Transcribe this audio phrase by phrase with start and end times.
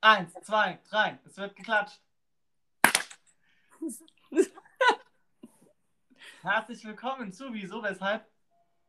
[0.00, 1.18] Eins, zwei, drei.
[1.24, 2.00] Es wird geklatscht.
[6.42, 8.24] Herzlich willkommen zu Wieso, Weshalb?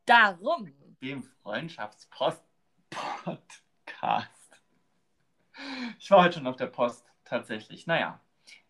[0.06, 0.72] Darum.
[1.02, 2.44] Dem Freundschaftspost
[2.90, 4.62] Podcast.
[5.98, 7.88] Ich war heute schon auf der Post, tatsächlich.
[7.88, 8.20] Naja,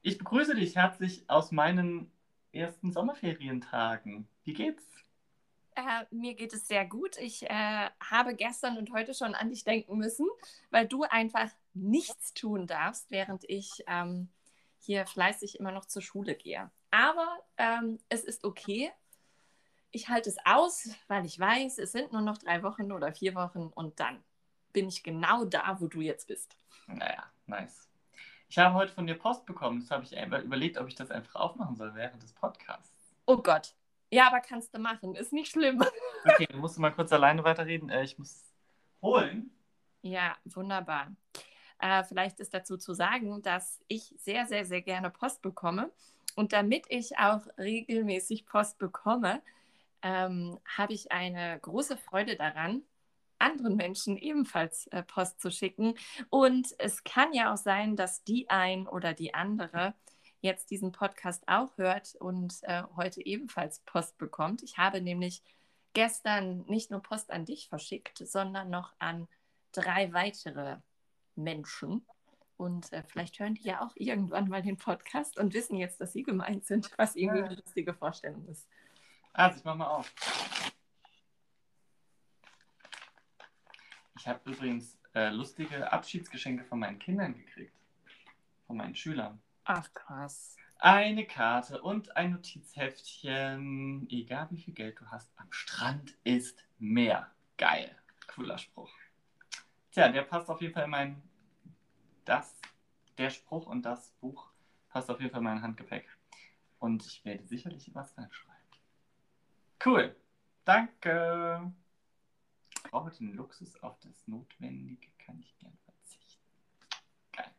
[0.01, 2.11] ich begrüße dich herzlich aus meinen
[2.53, 4.27] ersten Sommerferientagen.
[4.45, 4.85] Wie geht's?
[5.75, 7.19] Äh, mir geht es sehr gut.
[7.19, 10.27] Ich äh, habe gestern und heute schon an dich denken müssen,
[10.71, 14.29] weil du einfach nichts tun darfst, während ich ähm,
[14.79, 16.71] hier fleißig immer noch zur Schule gehe.
[16.91, 18.91] Aber ähm, es ist okay.
[19.91, 23.35] Ich halte es aus, weil ich weiß, es sind nur noch drei Wochen oder vier
[23.35, 24.23] Wochen und dann
[24.73, 26.57] bin ich genau da, wo du jetzt bist.
[26.87, 27.89] Naja, nice.
[28.49, 29.81] Ich habe heute von dir Post bekommen.
[29.81, 30.13] Das habe ich
[30.45, 33.15] überlegt, ob ich das einfach aufmachen soll während des Podcasts.
[33.27, 33.75] Oh Gott,
[34.11, 35.15] ja, aber kannst du machen.
[35.15, 35.85] Ist nicht schlimm.
[36.23, 37.89] Okay, du musst mal kurz alleine weiterreden.
[37.89, 38.45] Äh, ich muss
[39.01, 39.51] holen.
[40.03, 41.13] Ja, wunderbar.
[41.81, 45.91] Äh, vielleicht ist dazu zu sagen, dass ich sehr, sehr, sehr gerne Post bekomme.
[46.37, 49.43] Und damit ich auch regelmäßig Post bekomme,
[50.03, 52.83] ähm, habe ich eine große Freude daran,
[53.39, 55.95] anderen Menschen ebenfalls äh, Post zu schicken.
[56.29, 59.95] Und es kann ja auch sein, dass die ein oder die andere
[60.41, 64.63] jetzt diesen Podcast auch hört und äh, heute ebenfalls Post bekommt.
[64.63, 65.43] Ich habe nämlich
[65.93, 69.29] gestern nicht nur Post an dich verschickt, sondern noch an
[69.73, 70.79] drei weitere
[71.37, 72.05] Menschen.
[72.57, 76.13] Und äh, vielleicht hören die ja auch irgendwann mal den Podcast und wissen jetzt, dass
[76.13, 78.69] sie gemeint sind, was irgendwie eine lustige Vorstellung ist.
[79.33, 80.13] Also, ich mach mal auf.
[84.19, 87.75] Ich habe übrigens äh, lustige Abschiedsgeschenke von meinen Kindern gekriegt.
[88.67, 89.41] Von meinen Schülern.
[89.65, 90.57] Ach, krass.
[90.79, 94.07] Eine Karte und ein Notizheftchen.
[94.11, 97.31] Egal wie viel Geld du hast, am Strand ist mehr.
[97.57, 97.97] Geil.
[98.27, 98.91] Cooler Spruch.
[99.93, 101.23] Tja, der passt auf jeden Fall in mein.
[102.25, 102.61] Das,
[103.19, 104.51] der Spruch und das Buch
[104.89, 106.09] passt auf jeden Fall in mein Handgepäck.
[106.79, 108.61] Und ich werde sicherlich was reinschreiben.
[109.85, 110.15] Cool.
[110.65, 111.73] Danke.
[112.85, 116.43] Ich brauche den Luxus auf das Notwendige, kann ich gern verzichten.
[117.33, 117.51] Geil.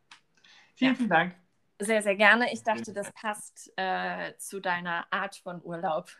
[0.74, 0.96] Vielen, ja.
[0.96, 1.36] vielen Dank.
[1.78, 2.52] Sehr, sehr gerne.
[2.52, 6.10] Ich dachte, das passt äh, zu deiner Art von Urlaub.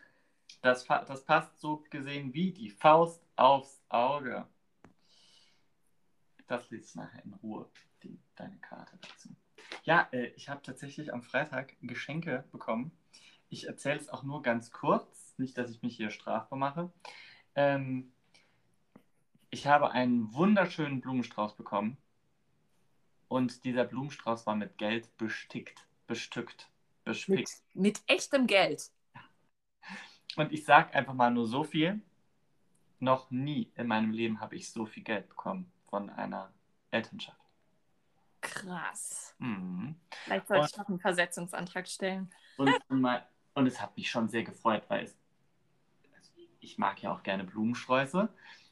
[0.61, 4.47] Das, das passt so gesehen wie die Faust aufs Auge.
[6.53, 7.67] Das ich nachher in Ruhe,
[8.03, 9.29] die, deine Karte dazu.
[9.85, 12.91] Ja, äh, ich habe tatsächlich am Freitag Geschenke bekommen.
[13.49, 16.93] Ich erzähle es auch nur ganz kurz, nicht, dass ich mich hier strafbar mache.
[17.55, 18.13] Ähm,
[19.49, 21.97] ich habe einen wunderschönen Blumenstrauß bekommen
[23.29, 26.69] und dieser Blumenstrauß war mit Geld bestickt, bestückt,
[27.03, 27.63] bespickt.
[27.73, 28.91] Mit, mit echtem Geld.
[30.35, 31.99] Und ich sage einfach mal nur so viel.
[32.99, 36.51] Noch nie in meinem Leben habe ich so viel Geld bekommen von einer
[36.89, 37.37] Elternschaft.
[38.41, 39.35] Krass.
[39.37, 39.95] Mhm.
[40.23, 42.33] Vielleicht sollte und, ich noch einen Versetzungsantrag stellen.
[42.57, 42.73] Und,
[43.53, 45.15] und, es hat mich schon sehr gefreut, weil es,
[46.15, 46.31] also
[46.61, 48.27] ich mag ja auch gerne Blumensträuße,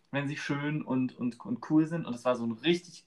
[0.10, 2.08] wenn sie schön und, und, und cool sind.
[2.08, 3.06] Und es war so ein richtig,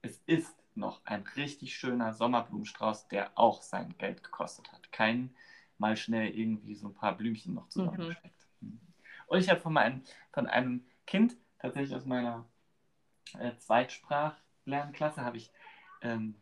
[0.00, 4.90] es ist noch ein richtig schöner Sommerblumenstrauß, der auch sein Geld gekostet hat.
[4.90, 5.36] Kein
[5.76, 8.46] mal schnell irgendwie so ein paar Blümchen noch zusammengesteckt.
[8.62, 8.80] Mhm.
[9.26, 12.46] Und ich habe von, von einem Kind, tatsächlich aus meiner
[13.38, 15.52] äh, Zweitsprachlernklasse, habe ich
[16.02, 16.36] ähm,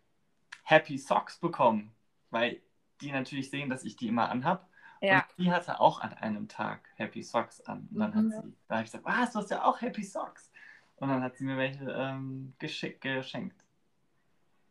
[0.65, 1.95] Happy Socks bekommen,
[2.31, 2.61] weil
[3.01, 4.69] die natürlich sehen, dass ich die immer anhab.
[5.01, 5.21] Ja.
[5.21, 7.89] Und die hatte auch an einem Tag Happy Socks an.
[7.93, 8.17] Und dann mhm.
[8.17, 10.53] hat sie, da habe ich gesagt, was, du hast ja auch Happy Socks.
[10.97, 13.65] Und dann hat sie mir welche ähm, geschenkt.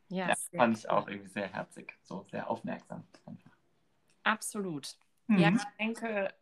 [0.07, 3.51] Ja, ja fand ich auch irgendwie sehr herzig, so sehr aufmerksam einfach.
[4.23, 4.95] Absolut.
[5.27, 5.37] Mhm.
[5.37, 6.33] Ja, ich denke,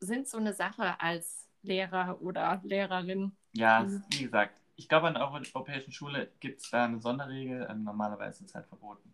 [0.00, 3.36] sind so eine Sache als Lehrer oder Lehrerin.
[3.52, 4.04] Ja, mhm.
[4.10, 7.66] wie gesagt, ich glaube, an der europäischen Schule gibt es da eine Sonderregel.
[7.70, 9.12] Ähm, normalerweise ist es halt verboten.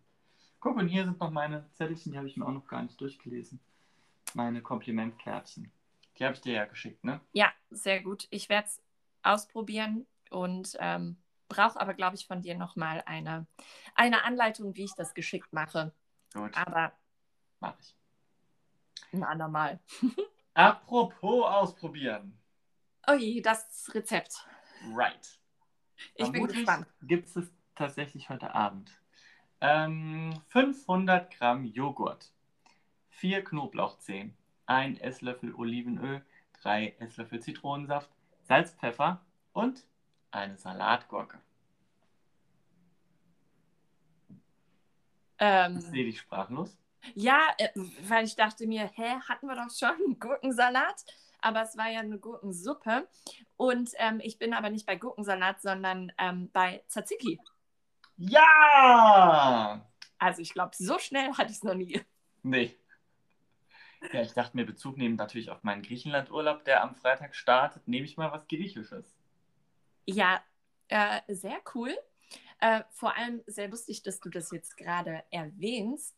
[0.60, 3.00] Guck, und hier sind noch meine Zettelchen, die habe ich mir auch noch gar nicht
[3.00, 3.60] durchgelesen.
[4.34, 5.72] Meine Komplimentkärtchen.
[6.18, 7.20] Die habe ich dir ja geschickt, ne?
[7.32, 8.26] Ja, sehr gut.
[8.30, 8.82] Ich werde es
[9.22, 11.16] ausprobieren und ähm,
[11.48, 13.46] brauche aber, glaube ich, von dir nochmal eine,
[13.94, 15.92] eine Anleitung, wie ich das geschickt mache.
[16.34, 16.56] Gut.
[16.56, 16.92] Aber
[17.60, 17.96] mache ich.
[19.12, 19.80] Ein andermal.
[20.54, 22.38] Apropos ausprobieren.
[23.06, 24.46] Oh je, das Rezept.
[24.94, 25.41] Right.
[26.14, 26.86] Ich Vermutlich bin gespannt.
[27.02, 28.90] Gibt es tatsächlich heute Abend.
[29.60, 32.32] Ähm, 500 Gramm Joghurt,
[33.10, 36.24] 4 Knoblauchzehen, 1 Esslöffel Olivenöl,
[36.62, 38.10] 3 Esslöffel Zitronensaft,
[38.42, 39.84] Salz, Pfeffer und
[40.30, 41.40] eine Salatgurke.
[45.38, 46.76] Ähm, sehe dich sprachlos.
[47.14, 47.68] Ja, äh,
[48.08, 51.04] weil ich dachte mir, hä, hatten wir doch schon einen Gurkensalat?
[51.42, 53.06] Aber es war ja eine Gurkensuppe.
[53.56, 57.38] Und ähm, ich bin aber nicht bei Gurkensalat, sondern ähm, bei Tzatziki.
[58.16, 59.86] Ja!
[60.18, 62.00] Also ich glaube, so schnell hatte ich es noch nie.
[62.42, 62.76] Nee.
[64.12, 68.04] Ja, ich dachte mir, Bezug nehmen natürlich auf meinen Griechenlandurlaub, der am Freitag startet, nehme
[68.04, 69.16] ich mal was Griechisches.
[70.06, 70.42] Ja,
[70.88, 71.96] äh, sehr cool.
[72.58, 76.16] Äh, vor allem sehr lustig, dass du das jetzt gerade erwähnst,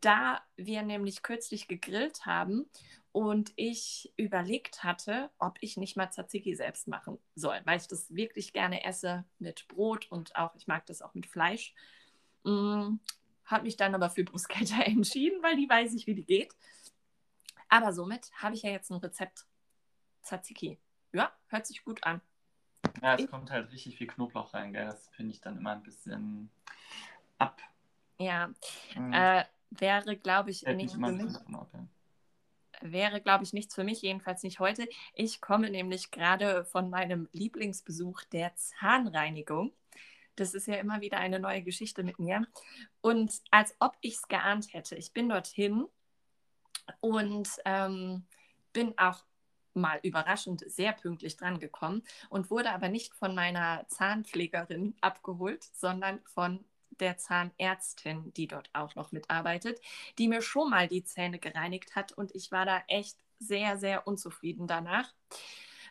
[0.00, 2.68] da wir nämlich kürzlich gegrillt haben
[3.16, 8.14] und ich überlegt hatte, ob ich nicht mal Tzatziki selbst machen soll, weil ich das
[8.14, 11.72] wirklich gerne esse mit Brot und auch, ich mag das auch mit Fleisch.
[12.44, 12.96] Mm,
[13.46, 16.54] habe mich dann aber für Bruschetta entschieden, weil die weiß ich, wie die geht.
[17.70, 19.46] Aber somit habe ich ja jetzt ein Rezept
[20.22, 20.78] Tzatziki.
[21.14, 22.20] Ja, hört sich gut an.
[23.00, 24.84] Ja, es kommt halt richtig viel Knoblauch rein, gell?
[24.84, 26.50] Das finde ich dann immer ein bisschen
[27.38, 27.62] ab.
[28.18, 28.50] Ja,
[28.94, 29.14] mhm.
[29.14, 31.34] äh, wäre, glaube ich, nicht für mich.
[31.34, 31.86] Ab, ja.
[32.80, 34.88] Wäre, glaube ich, nichts für mich, jedenfalls nicht heute.
[35.14, 39.72] Ich komme nämlich gerade von meinem Lieblingsbesuch der Zahnreinigung.
[40.36, 42.46] Das ist ja immer wieder eine neue Geschichte mit mir.
[43.00, 45.86] Und als ob ich es geahnt hätte, ich bin dorthin
[47.00, 48.26] und ähm,
[48.72, 49.24] bin auch
[49.76, 56.20] mal überraschend sehr pünktlich dran gekommen und wurde aber nicht von meiner Zahnpflegerin abgeholt, sondern
[56.24, 56.64] von
[57.00, 59.80] der Zahnärztin, die dort auch noch mitarbeitet,
[60.18, 64.06] die mir schon mal die Zähne gereinigt hat und ich war da echt sehr, sehr
[64.06, 65.12] unzufrieden danach.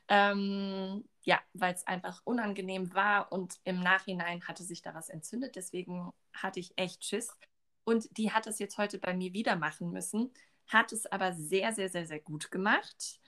[0.08, 5.56] Ähm, ja, weil es einfach unangenehm war und im Nachhinein hatte sich da was entzündet.
[5.56, 7.36] Deswegen hatte ich echt Schiss.
[7.84, 10.32] Und die hat es jetzt heute bei mir wieder machen müssen,
[10.68, 13.20] hat es aber sehr, sehr, sehr, sehr gut gemacht.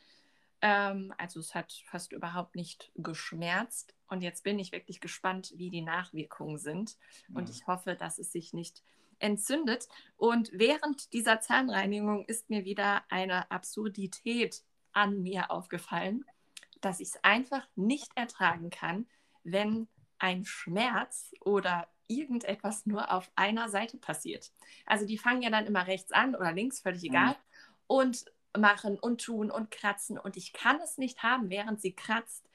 [0.61, 3.93] Ähm, also es hat fast überhaupt nicht geschmerzt.
[4.07, 6.97] Und jetzt bin ich wirklich gespannt, wie die Nachwirkungen sind.
[7.33, 7.51] Und mhm.
[7.51, 8.83] ich hoffe, dass es sich nicht
[9.19, 9.87] entzündet.
[10.15, 14.63] Und während dieser Zahnreinigung ist mir wieder eine Absurdität
[14.93, 16.25] an mir aufgefallen,
[16.81, 19.07] dass ich es einfach nicht ertragen kann,
[19.43, 19.87] wenn
[20.19, 24.51] ein Schmerz oder irgendetwas nur auf einer Seite passiert.
[24.85, 27.09] Also die fangen ja dann immer rechts an oder links, völlig mhm.
[27.09, 27.29] egal.
[27.31, 27.35] Mhm.
[27.87, 28.25] Und
[28.57, 30.17] machen und tun und kratzen.
[30.17, 32.47] Und ich kann es nicht haben, während sie kratzt,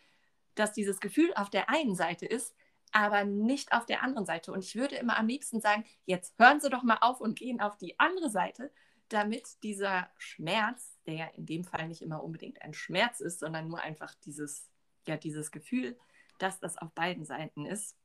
[0.54, 2.54] dass dieses Gefühl auf der einen Seite ist,
[2.93, 4.52] aber nicht auf der anderen Seite.
[4.52, 7.60] Und ich würde immer am liebsten sagen, jetzt hören Sie doch mal auf und gehen
[7.60, 8.70] auf die andere Seite,
[9.08, 13.69] damit dieser Schmerz, der ja in dem Fall nicht immer unbedingt ein Schmerz ist, sondern
[13.69, 14.70] nur einfach dieses,
[15.06, 15.99] ja, dieses Gefühl,
[16.38, 17.96] dass das auf beiden Seiten ist.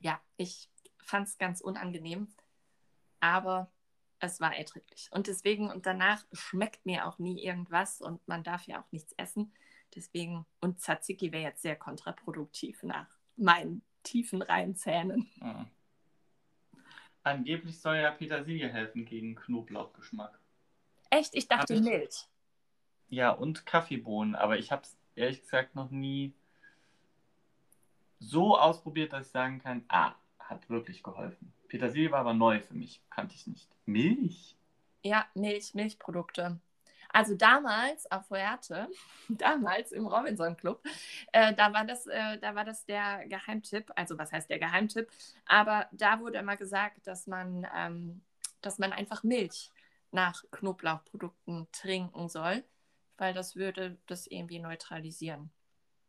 [0.00, 2.28] Ja, ich fand es ganz unangenehm,
[3.20, 3.70] aber
[4.24, 5.08] es war erträglich.
[5.10, 9.12] Und deswegen, und danach schmeckt mir auch nie irgendwas und man darf ja auch nichts
[9.12, 9.52] essen.
[9.94, 13.06] Deswegen, und Tzatziki wäre jetzt sehr kontraproduktiv nach
[13.36, 15.30] meinen tiefen Reinzähnen.
[15.36, 15.66] Mhm.
[17.22, 20.38] Angeblich soll ja Petersilie helfen gegen Knoblauchgeschmack.
[21.10, 21.34] Echt?
[21.34, 21.80] Ich dachte ich...
[21.80, 22.28] Milch.
[23.08, 26.34] Ja, und Kaffeebohnen, aber ich habe es ehrlich gesagt noch nie
[28.18, 30.14] so ausprobiert, dass ich sagen kann, ah,
[30.48, 31.52] hat wirklich geholfen.
[31.68, 33.68] Petersilie war aber neu für mich, kannte ich nicht.
[33.86, 34.56] Milch?
[35.02, 36.60] Ja, Milch, Milchprodukte.
[37.14, 38.88] Also damals auf Fuerte,
[39.28, 40.82] damals im Robinson Club,
[41.32, 43.92] äh, da, war das, äh, da war das der Geheimtipp.
[43.94, 45.08] Also was heißt der Geheimtipp?
[45.46, 48.22] Aber da wurde immer gesagt, dass man, ähm,
[48.62, 49.70] dass man einfach Milch
[50.10, 52.64] nach Knoblauchprodukten trinken soll,
[53.16, 55.50] weil das würde das irgendwie neutralisieren.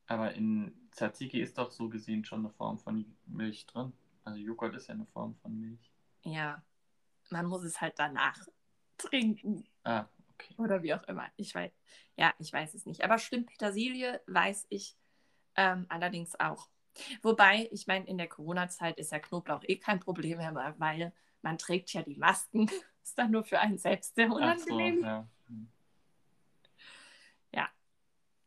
[0.07, 3.93] Aber in Tzatziki ist doch so gesehen schon eine Form von Milch drin.
[4.25, 5.92] Also Joghurt ist ja eine Form von Milch.
[6.24, 6.62] Ja,
[7.29, 8.38] man muss es halt danach
[8.98, 9.67] trinken.
[9.84, 10.53] Ah, Okay.
[10.58, 11.29] Oder wie auch immer.
[11.38, 11.72] Ich weiß,
[12.17, 13.03] ja, ich weiß es nicht.
[13.03, 14.98] Aber stimmt, Petersilie weiß ich
[15.55, 16.70] ähm, allerdings auch.
[17.22, 21.58] Wobei, ich meine, in der Corona-Zeit ist ja Knoblauch eh kein Problem mehr, weil man
[21.58, 22.70] trägt ja die Masken.
[23.03, 25.00] ist dann nur für einen selbst sehr unangenehm.
[25.00, 25.27] So, ja.
[25.48, 25.67] Hm.
[27.51, 27.70] ja,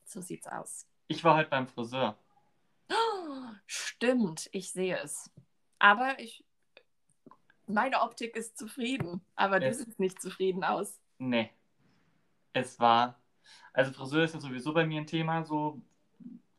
[0.04, 0.86] so sieht's aus.
[1.06, 2.18] Ich war halt beim Friseur.
[2.90, 5.30] Oh, stimmt, ich sehe es.
[5.78, 6.44] Aber ich,
[7.66, 11.00] meine Optik ist zufrieden, aber du siehst nicht zufrieden aus.
[11.18, 11.50] Nee,
[12.52, 13.20] es war,
[13.72, 15.80] also Friseur ist ja sowieso bei mir ein Thema, so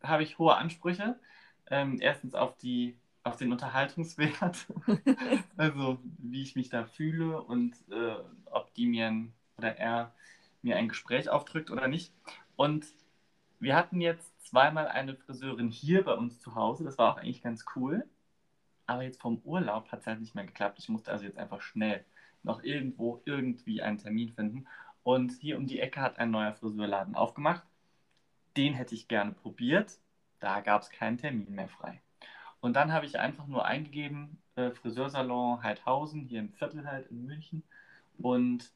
[0.03, 1.19] habe ich hohe Ansprüche.
[1.67, 4.65] Ähm, erstens auf die auf den Unterhaltungswert,
[5.57, 10.13] also wie ich mich da fühle und äh, ob die mir ein, oder er
[10.61, 12.13] mir ein Gespräch aufdrückt oder nicht.
[12.55, 12.87] Und
[13.59, 17.43] wir hatten jetzt zweimal eine Friseurin hier bei uns zu Hause, das war auch eigentlich
[17.43, 18.07] ganz cool.
[18.89, 20.79] Aber jetzt vom Urlaub hat es halt nicht mehr geklappt.
[20.79, 22.03] Ich musste also jetzt einfach schnell
[22.41, 24.67] noch irgendwo irgendwie einen Termin finden.
[25.03, 27.61] Und hier um die Ecke hat ein neuer Friseurladen aufgemacht.
[28.57, 29.99] Den hätte ich gerne probiert.
[30.39, 32.01] Da gab es keinen Termin mehr frei.
[32.61, 37.27] Und dann habe ich einfach nur eingegeben, äh, Friseursalon Heidhausen, hier im Viertel halt in
[37.27, 37.61] München.
[38.17, 38.71] Und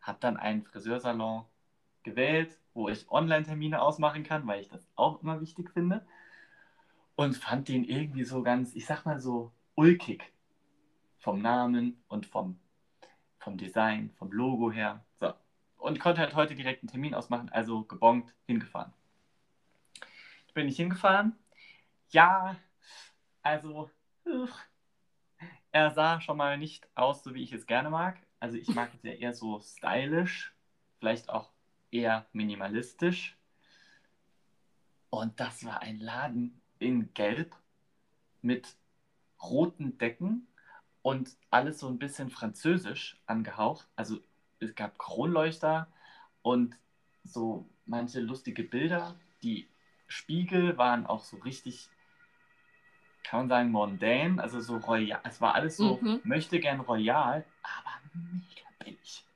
[0.00, 1.44] habe dann einen Friseursalon
[2.02, 6.00] gewählt, wo ich Online-Termine ausmachen kann, weil ich das auch immer wichtig finde.
[7.20, 10.32] Und fand den irgendwie so ganz, ich sag mal so, ulkig.
[11.18, 12.58] Vom Namen und vom,
[13.38, 15.04] vom Design, vom Logo her.
[15.20, 15.34] So.
[15.76, 18.94] Und konnte halt heute direkt einen Termin ausmachen, also gebongt, hingefahren.
[20.54, 21.36] Bin ich hingefahren?
[22.08, 22.56] Ja,
[23.42, 23.90] also,
[25.72, 28.16] er sah schon mal nicht aus, so wie ich es gerne mag.
[28.38, 30.54] Also ich mag es ja eher so stylisch,
[31.00, 31.52] vielleicht auch
[31.90, 33.36] eher minimalistisch.
[35.10, 37.54] Und das war ein Laden in Gelb
[38.42, 38.74] mit
[39.42, 40.48] roten Decken
[41.02, 43.88] und alles so ein bisschen französisch angehaucht.
[43.96, 44.18] Also
[44.58, 45.86] es gab Kronleuchter
[46.42, 46.76] und
[47.24, 49.14] so manche lustige Bilder.
[49.42, 49.68] Die
[50.08, 51.88] Spiegel waren auch so richtig,
[53.22, 55.20] kann man sagen, mondän, also so royal.
[55.24, 56.20] Es war alles so, mhm.
[56.24, 59.24] möchte gern royal, aber mega billig.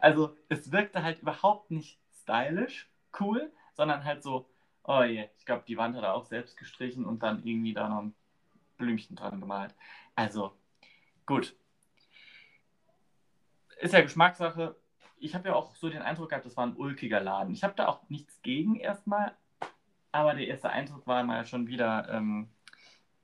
[0.00, 2.88] Also es wirkte halt überhaupt nicht stylisch,
[3.20, 4.48] cool, sondern halt so,
[4.84, 7.88] oh je, ich glaube, die Wand hat er auch selbst gestrichen und dann irgendwie da
[7.88, 8.14] noch ein
[8.76, 9.74] Blümchen dran gemalt.
[10.14, 10.52] Also,
[11.26, 11.54] gut.
[13.80, 14.76] Ist ja Geschmackssache.
[15.18, 17.52] Ich habe ja auch so den Eindruck gehabt, das war ein ulkiger Laden.
[17.52, 19.34] Ich habe da auch nichts gegen erstmal,
[20.12, 22.48] aber der erste Eindruck war mal schon wieder ähm,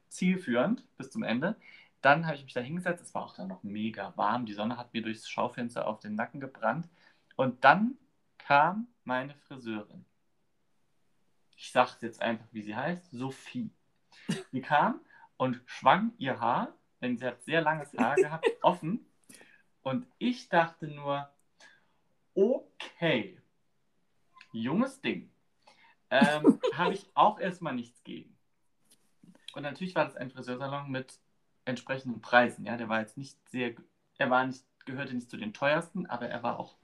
[0.08, 1.56] zielführend bis zum Ende.
[2.02, 4.76] Dann habe ich mich da hingesetzt, es war auch dann noch mega warm, die Sonne
[4.76, 6.88] hat mir durchs Schaufenster auf den Nacken gebrannt.
[7.34, 7.96] Und dann
[8.38, 10.04] kam meine Friseurin.
[11.56, 13.70] Ich sage jetzt einfach, wie sie heißt, Sophie.
[14.52, 15.00] Die kam
[15.36, 19.06] und schwang ihr Haar, denn sie hat sehr langes Haar gehabt, offen.
[19.82, 21.28] Und ich dachte nur,
[22.34, 23.40] okay,
[24.52, 25.30] junges Ding.
[26.10, 28.36] Ähm, Habe ich auch erstmal nichts gegen.
[29.54, 31.18] Und natürlich war das ein Friseursalon mit
[31.64, 32.64] entsprechenden Preisen.
[32.66, 33.74] Ja, der war jetzt nicht sehr,
[34.18, 36.76] er war nicht, gehörte nicht zu den teuersten, aber er war auch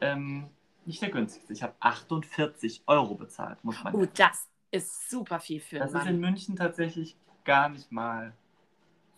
[0.00, 0.50] ähm,
[0.88, 1.52] nicht der günstigste.
[1.52, 4.12] Ich habe 48 Euro bezahlt, muss man Oh, sagen.
[4.16, 8.34] das ist super viel für Das ist in München tatsächlich gar nicht mal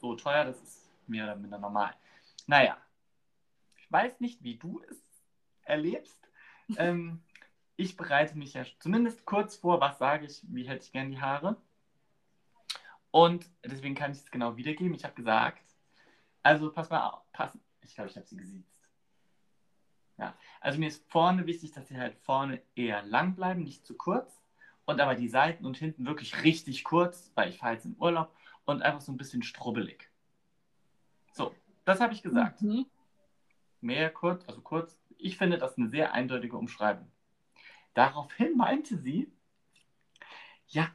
[0.01, 1.95] so teuer, das ist mehr oder minder normal.
[2.47, 2.77] Naja,
[3.77, 4.97] ich weiß nicht, wie du es
[5.63, 6.19] erlebst.
[6.77, 7.23] ähm,
[7.77, 11.21] ich bereite mich ja zumindest kurz vor, was sage ich, wie hätte ich gern die
[11.21, 11.57] Haare.
[13.13, 14.95] Und deswegen kann ich es genau wiedergeben.
[14.95, 15.63] Ich habe gesagt,
[16.43, 18.70] also pass mal auf, pass, ich glaube, ich habe sie gesiezt.
[20.21, 23.97] Ja, also mir ist vorne wichtig, dass sie halt vorne eher lang bleiben, nicht zu
[23.97, 24.43] kurz
[24.85, 28.31] und aber die Seiten und hinten wirklich richtig kurz, weil ich fahre jetzt in Urlaub
[28.67, 30.11] und einfach so ein bisschen strubbelig.
[31.33, 31.55] So,
[31.87, 32.61] das habe ich gesagt.
[32.61, 32.85] Mhm.
[33.81, 34.95] Mehr kurz, also kurz.
[35.17, 37.11] Ich finde das eine sehr eindeutige Umschreibung.
[37.95, 39.33] Daraufhin meinte sie,
[40.69, 40.91] ja,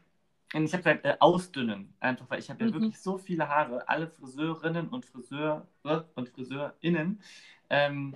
[0.53, 2.75] ich habe gesagt, äh, ausdünnen, einfach, weil ich habe ja mhm.
[2.75, 3.89] wirklich so viele Haare.
[3.89, 5.67] Alle Friseurinnen und Friseure
[6.13, 7.19] und Friseurinnen
[7.71, 8.15] ähm,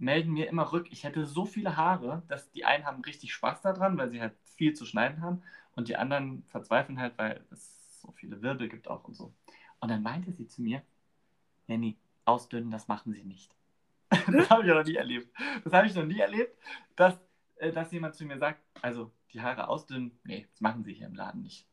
[0.00, 3.60] melden mir immer rück, ich hätte so viele Haare, dass die einen haben richtig Spaß
[3.62, 5.42] daran, weil sie halt viel zu schneiden haben
[5.76, 9.32] und die anderen verzweifeln halt, weil es so viele Wirbel gibt auch und so.
[9.80, 10.82] Und dann meinte sie zu mir,
[11.66, 13.54] Nanny, ausdünnen, das machen sie nicht.
[14.10, 15.28] das habe ich noch nie erlebt.
[15.64, 16.58] Das habe ich noch nie erlebt,
[16.96, 17.14] dass,
[17.56, 21.06] äh, dass jemand zu mir sagt, also die Haare ausdünnen, nee, das machen sie hier
[21.06, 21.66] im Laden nicht.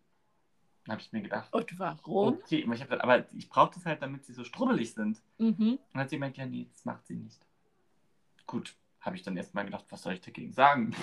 [0.85, 1.51] Dann habe ich mir gedacht.
[1.53, 2.35] Und warum?
[2.35, 5.21] Okay, ich hab, aber ich brauche das halt, damit sie so strubbelig sind.
[5.37, 5.71] Mhm.
[5.71, 7.46] Und dann hat sie gemeint, ja, nee, das macht sie nicht.
[8.47, 10.95] Gut, habe ich dann erstmal gedacht, was soll ich dagegen sagen?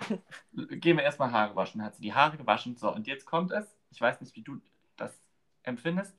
[0.52, 1.82] Gehen wir erstmal Haare waschen.
[1.82, 2.76] Hat sie die Haare gewaschen.
[2.76, 3.76] So, und jetzt kommt es.
[3.90, 4.60] Ich weiß nicht, wie du
[4.96, 5.12] das
[5.62, 6.16] empfindest.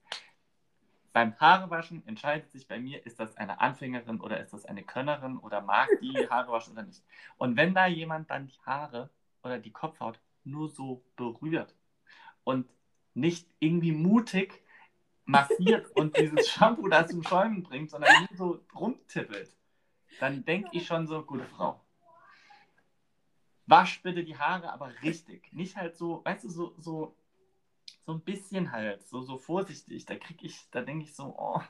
[1.12, 5.38] Beim Haarewaschen entscheidet sich bei mir, ist das eine Anfängerin oder ist das eine Könnerin
[5.38, 7.04] oder mag die Haare waschen oder nicht.
[7.38, 9.12] Und wenn da jemand dann die Haare
[9.44, 11.76] oder die Kopfhaut nur so berührt
[12.44, 12.68] und
[13.14, 14.64] nicht irgendwie mutig
[15.26, 19.56] massiert und dieses Shampoo da zum Schäumen bringt, sondern nur so rumtippelt,
[20.20, 21.80] dann denke ich schon so, gute Frau.
[23.66, 25.52] Wasch bitte die Haare, aber richtig.
[25.54, 27.16] Nicht halt so, weißt du, so, so,
[28.02, 30.06] so ein bisschen halt, so, so vorsichtig.
[30.06, 31.62] Da kriege ich, da denke ich so, oh,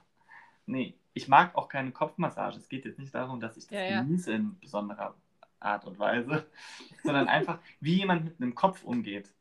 [0.65, 2.57] nee, ich mag auch keine Kopfmassage.
[2.57, 4.37] Es geht jetzt nicht darum, dass ich das ja, genieße ja.
[4.37, 5.15] in besonderer
[5.59, 6.49] Art und Weise,
[7.03, 9.33] sondern einfach, wie jemand mit einem Kopf umgeht.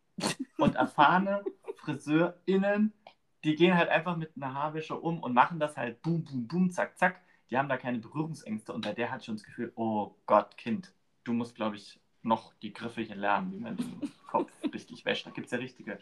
[0.59, 1.43] Und erfahrene
[1.77, 2.93] FriseurInnen,
[3.45, 6.71] die gehen halt einfach mit einer Haarwäsche um und machen das halt boom, boom, boom,
[6.71, 7.21] zack, zack.
[7.51, 10.95] Die haben da keine Berührungsängste und bei der hat schon das Gefühl, oh Gott, Kind,
[11.25, 15.27] du musst, glaube ich, noch die Griffe hier lernen, wie man den Kopf richtig wäscht.
[15.27, 15.99] Da gibt es ja richtige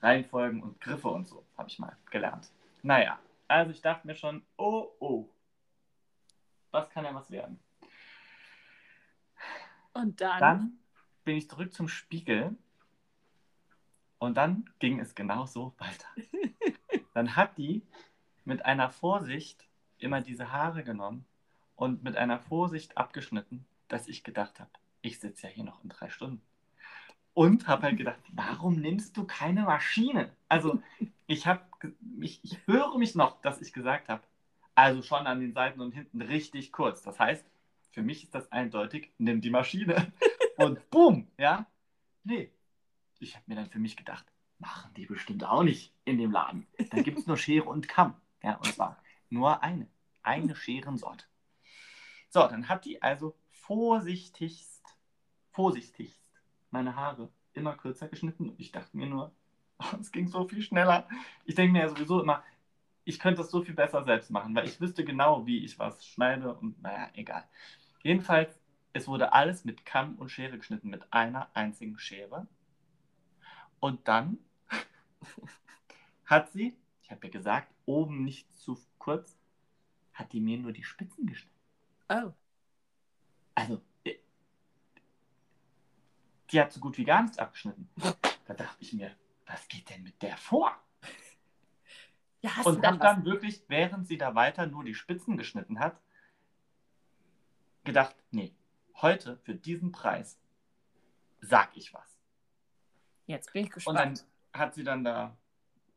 [0.00, 2.50] Reihenfolgen und Griffe und so, habe ich mal gelernt.
[2.82, 5.28] Naja, also ich dachte mir schon, oh, oh,
[6.70, 7.58] was kann ja was werden?
[9.94, 10.40] Und dann?
[10.40, 10.78] Dann
[11.24, 12.56] bin ich zurück zum Spiegel
[14.18, 16.08] und dann ging es genau so weiter.
[17.14, 17.82] Dann hat die
[18.44, 19.67] mit einer Vorsicht
[20.02, 21.24] immer diese Haare genommen
[21.76, 24.70] und mit einer Vorsicht abgeschnitten, dass ich gedacht habe,
[25.02, 26.42] ich sitze ja hier noch in drei Stunden.
[27.34, 30.32] Und habe halt gedacht, warum nimmst du keine Maschine?
[30.48, 30.82] Also
[31.26, 31.62] ich habe
[32.20, 34.22] ich, ich höre mich noch, dass ich gesagt habe,
[34.74, 37.02] also schon an den Seiten und hinten richtig kurz.
[37.02, 37.44] Das heißt,
[37.90, 40.12] für mich ist das eindeutig, nimm die Maschine
[40.56, 41.66] und boom, ja.
[42.24, 42.50] Nee,
[43.20, 44.24] ich habe mir dann für mich gedacht,
[44.58, 46.66] machen die bestimmt auch nicht in dem Laden.
[46.90, 48.14] Da gibt es nur Schere und Kamm.
[48.42, 49.00] Ja, und zwar
[49.30, 49.88] nur eine,
[50.22, 51.24] eine Scherensorte.
[52.30, 54.82] So, dann hat die also vorsichtigst,
[55.50, 56.20] vorsichtigst
[56.70, 58.50] meine Haare immer kürzer geschnitten.
[58.50, 59.32] Und ich dachte mir nur,
[60.00, 61.08] es ging so viel schneller.
[61.44, 62.42] Ich denke mir ja sowieso immer,
[63.04, 66.06] ich könnte das so viel besser selbst machen, weil ich wüsste genau, wie ich was
[66.06, 67.44] schneide und naja, egal.
[68.02, 68.60] Jedenfalls,
[68.92, 72.46] es wurde alles mit Kamm und Schere geschnitten, mit einer einzigen Schere.
[73.80, 74.38] Und dann
[76.26, 79.36] hat sie, ich habe ja gesagt, oben nicht zu kurz,
[80.12, 81.58] hat die mir nur die Spitzen geschnitten.
[82.10, 82.32] Oh.
[83.54, 84.16] Also, äh,
[86.50, 87.88] die hat so gut wie gar nichts abgeschnitten.
[88.46, 89.16] Da dachte ich mir,
[89.46, 90.76] was geht denn mit der vor?
[92.40, 96.00] Ja, hast Und habe dann wirklich, während sie da weiter nur die Spitzen geschnitten hat,
[97.84, 98.54] gedacht, nee,
[98.96, 100.38] heute für diesen Preis
[101.40, 102.18] sag ich was.
[103.26, 104.32] Jetzt bin ich Und dann gespannt.
[104.52, 105.36] hat sie dann da,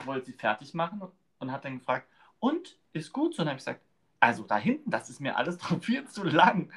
[0.06, 1.02] wollte sie fertig machen
[1.42, 2.08] und hat dann gefragt,
[2.40, 3.42] und ist gut so?
[3.42, 3.82] Und dann habe ich gesagt,
[4.20, 6.72] also da hinten, das ist mir alles doch viel zu lang.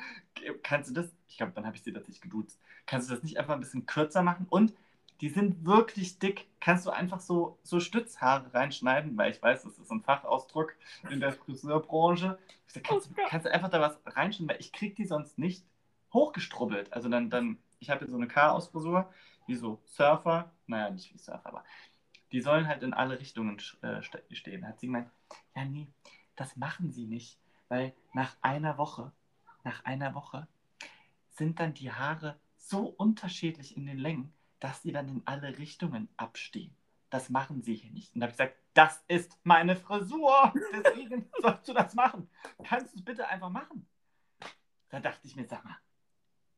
[0.63, 3.39] Kannst du das, ich glaube, dann habe ich sie tatsächlich geduzt, kannst du das nicht
[3.39, 4.47] einfach ein bisschen kürzer machen?
[4.51, 4.75] Und
[5.21, 6.49] die sind wirklich dick.
[6.61, 10.75] Kannst du einfach so, so Stützhaare reinschneiden, weil ich weiß, das ist ein Fachausdruck
[11.09, 12.39] in der Friseurbranche.
[12.67, 15.39] Sag, kannst, du, Oh kannst du einfach da was reinschneiden, weil ich krieg die sonst
[15.39, 15.65] nicht
[16.13, 16.93] hochgestrubbelt.
[16.93, 19.13] Also dann, dann ich habe jetzt so eine Chaos-Frisur,
[19.47, 21.65] wie so Surfer, naja, nicht wie Surfer, aber
[22.35, 24.63] die sollen halt in alle Richtungen äh, ste- stehen.
[24.63, 25.09] Da hat sie gemeint,
[25.55, 25.87] ja, nee,
[26.35, 27.39] das machen sie nicht,
[27.69, 29.13] weil nach einer Woche,
[29.63, 30.49] nach einer Woche
[31.31, 36.09] sind dann die Haare so unterschiedlich in den Längen, dass sie dann in alle Richtungen
[36.17, 36.75] abstehen.
[37.09, 38.13] Das machen sie hier nicht.
[38.15, 40.53] Und da habe ich gesagt, das ist meine Frisur.
[40.73, 42.29] Deswegen sollst du das machen.
[42.65, 43.87] Kannst du es bitte einfach machen?
[44.89, 45.77] Da dachte ich mir, sag mal,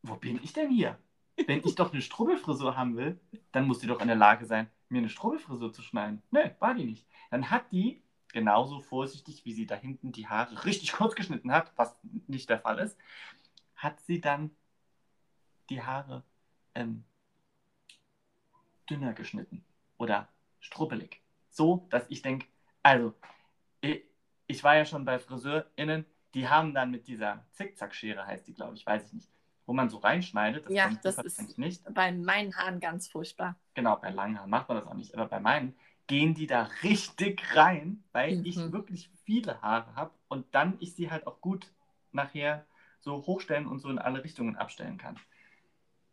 [0.01, 0.98] wo bin ich denn hier?
[1.46, 3.20] Wenn ich doch eine Strubbelfrisur haben will,
[3.53, 6.22] dann muss die doch in der Lage sein, mir eine Strubbelfrisur zu schneiden.
[6.31, 7.07] Nee, war die nicht.
[7.31, 11.72] Dann hat die genauso vorsichtig, wie sie da hinten die Haare richtig kurz geschnitten hat,
[11.77, 12.96] was nicht der Fall ist,
[13.75, 14.51] hat sie dann
[15.70, 16.22] die Haare
[16.75, 17.05] ähm,
[18.88, 19.64] dünner geschnitten
[19.99, 20.29] oder
[20.61, 21.20] strubbelig.
[21.51, 22.46] So, dass ich denke,
[22.83, 23.14] also,
[23.81, 24.05] ich,
[24.46, 28.77] ich war ja schon bei FriseurInnen, die haben dann mit dieser Zickzackschere, heißt die, glaube
[28.77, 29.31] ich, weiß ich nicht,
[29.66, 30.70] wo man so reinschneidet.
[30.70, 31.83] Ja, kann ich das ist- nicht.
[31.92, 33.57] Bei meinen Haaren ganz furchtbar.
[33.74, 35.74] Genau, bei langen Haaren macht man das auch nicht, aber bei meinen
[36.07, 38.44] gehen die da richtig rein, weil Mhm.
[38.46, 41.70] ich wirklich viele Haare habe und dann ich sie halt auch gut
[42.12, 42.64] nachher
[43.00, 45.18] so hochstellen und so in alle Richtungen abstellen kann.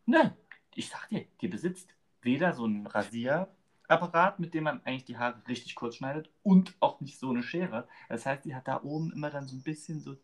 [0.06, 0.36] Ne,
[0.74, 5.40] ich sag dir, die besitzt weder so einen Rasierapparat, mit dem man eigentlich die Haare
[5.48, 7.88] richtig kurz schneidet und auch nicht so eine Schere.
[8.08, 10.16] Das heißt, die hat da oben immer dann so ein bisschen so,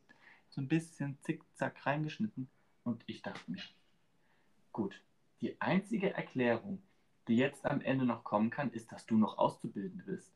[0.48, 2.48] so ein bisschen zickzack reingeschnitten
[2.90, 3.62] und ich dachte mir,
[4.72, 5.00] gut,
[5.40, 6.83] die einzige Erklärung,
[7.29, 10.35] die jetzt am Ende noch kommen kann, ist, dass du noch auszubildend bist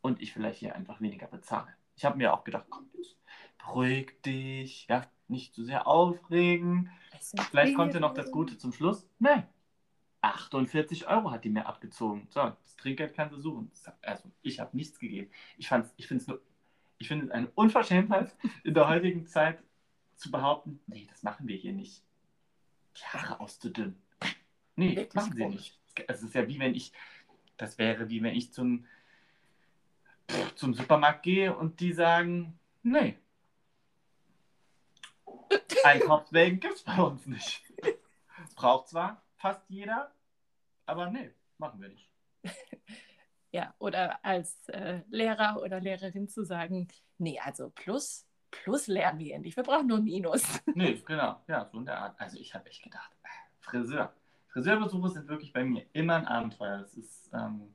[0.00, 1.68] und ich vielleicht hier einfach weniger bezahle.
[1.94, 2.88] Ich habe mir auch gedacht, komm,
[3.58, 6.90] beruhig dich, ja, nicht zu sehr aufregen.
[7.50, 8.30] Vielleicht kommt ja noch das.
[8.32, 9.06] Gute zum Schluss.
[9.18, 9.46] Nein.
[10.22, 12.26] 48 Euro hat die mir abgezogen.
[12.30, 13.70] So, das Trinkgeld kannst du suchen.
[14.00, 15.30] Also, ich habe nichts gegeben.
[15.58, 16.40] Ich, fand's- ich finde es nur,
[16.98, 19.62] ich finde es eine Unverschämtheit in der heutigen Zeit
[20.16, 22.02] zu behaupten, nee, das machen wir hier nicht.
[22.96, 24.00] Die Haare auszudünnen.
[24.76, 25.78] Nee, Wirklich machen sie nicht.
[26.06, 26.92] Es ist ja wie wenn ich,
[27.56, 28.86] das wäre wie wenn ich zum,
[30.54, 33.18] zum Supermarkt gehe und die sagen, nee.
[35.84, 37.62] Einkaufswägen gibt es bei uns nicht.
[38.54, 40.14] Braucht zwar fast jeder,
[40.86, 42.08] aber nee, machen wir nicht.
[43.54, 49.38] Ja, oder als äh, Lehrer oder Lehrerin zu sagen, nee, also plus, plus lernen wir
[49.40, 49.56] nicht.
[49.56, 50.44] Wir brauchen nur Minus.
[50.74, 52.20] Nee, genau, ja, so in der Art.
[52.20, 54.14] Also ich habe echt gedacht, äh, Friseur.
[54.48, 56.78] Friseurbesuche sind wirklich bei mir immer ein Abenteuer.
[56.78, 57.74] Das ist, ähm...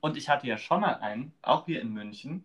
[0.00, 2.44] Und ich hatte ja schon mal einen, auch hier in München.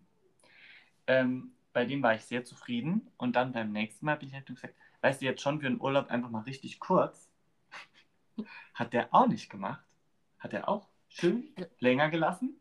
[1.06, 3.10] Ähm, bei dem war ich sehr zufrieden.
[3.16, 5.80] Und dann beim nächsten Mal bin ich halt gesagt, weißt du, jetzt schon für den
[5.80, 7.30] Urlaub einfach mal richtig kurz.
[8.74, 9.84] Hat der auch nicht gemacht.
[10.38, 12.58] Hat er auch schön länger gelassen.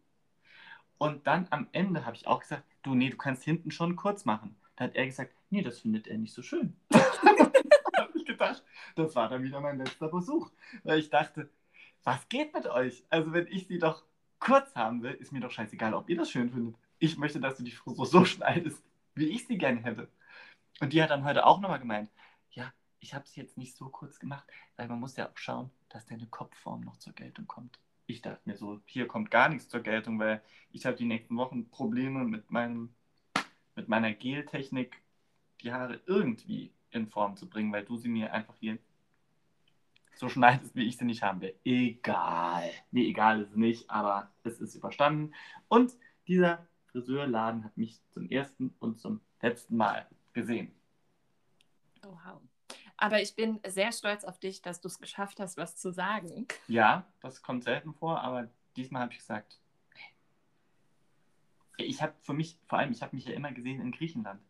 [1.00, 4.26] Und dann am Ende habe ich auch gesagt, du, nee, du kannst hinten schon kurz
[4.26, 4.56] machen.
[4.78, 6.78] Da hat er gesagt, nee, das findet er nicht so schön.
[6.94, 8.63] habe ich gedacht,
[8.96, 10.50] das war dann wieder mein letzter Besuch.
[10.84, 11.50] Weil ich dachte,
[12.04, 13.04] was geht mit euch?
[13.10, 14.04] Also wenn ich sie doch
[14.40, 16.76] kurz haben will, ist mir doch scheißegal, ob ihr das schön findet.
[17.00, 18.82] Ich möchte, dass du die Frisur so schneidest,
[19.16, 20.10] wie ich sie gerne hätte.
[20.80, 22.10] Und die hat dann heute auch nochmal gemeint,
[22.52, 25.72] ja, ich habe sie jetzt nicht so kurz gemacht, weil man muss ja auch schauen,
[25.90, 27.80] dass deine Kopfform noch zur Geltung kommt.
[28.06, 31.36] ich dachte mir so, hier kommt gar nichts zur Geltung, weil ich habe die nächsten
[31.38, 32.94] Wochen Probleme mit meinem,
[33.78, 35.02] mit meiner Geltechnik,
[35.62, 38.78] die Haare irgendwie in Form zu bringen, weil du sie mir einfach hier
[40.16, 41.56] so schneidest, wie ich sie nicht haben will.
[41.63, 42.72] Egal.
[42.92, 45.34] Nee, egal ist es nicht, aber es ist überstanden.
[45.68, 45.94] Und
[46.28, 50.74] dieser Friseurladen hat mich zum ersten und zum letzten Mal gesehen.
[52.04, 52.42] Oh, wow.
[52.98, 56.48] Aber ich bin sehr stolz auf dich, dass du es geschafft hast, was zu sagen.
[56.68, 59.60] Ja, das kommt selten vor, aber diesmal habe ich gesagt,
[61.78, 64.42] ich habe für mich, vor allem, ich habe mich ja immer gesehen in Griechenland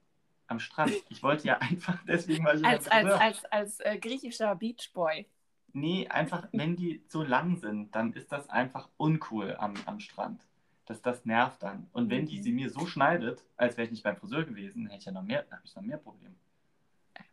[0.47, 0.93] am Strand.
[1.09, 5.27] Ich wollte ja einfach, deswegen war ich als, als, als, als äh, griechischer Beachboy.
[5.73, 10.41] Nee, einfach, wenn die so lang sind, dann ist das einfach uncool am, am Strand.
[10.85, 11.89] Das, das nervt dann.
[11.91, 14.99] Und wenn die sie mir so schneidet, als wäre ich nicht beim Friseur gewesen, hätte
[14.99, 16.35] ich ja noch mehr, habe ich noch mehr Probleme.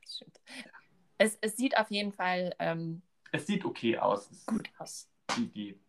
[0.07, 0.41] Stimmt
[1.19, 2.55] es, es sieht auf jeden Fall.
[2.59, 3.03] Ähm,
[3.33, 4.31] es sieht okay aus.
[4.31, 5.09] Es gut aus.
[5.37, 5.81] Die, die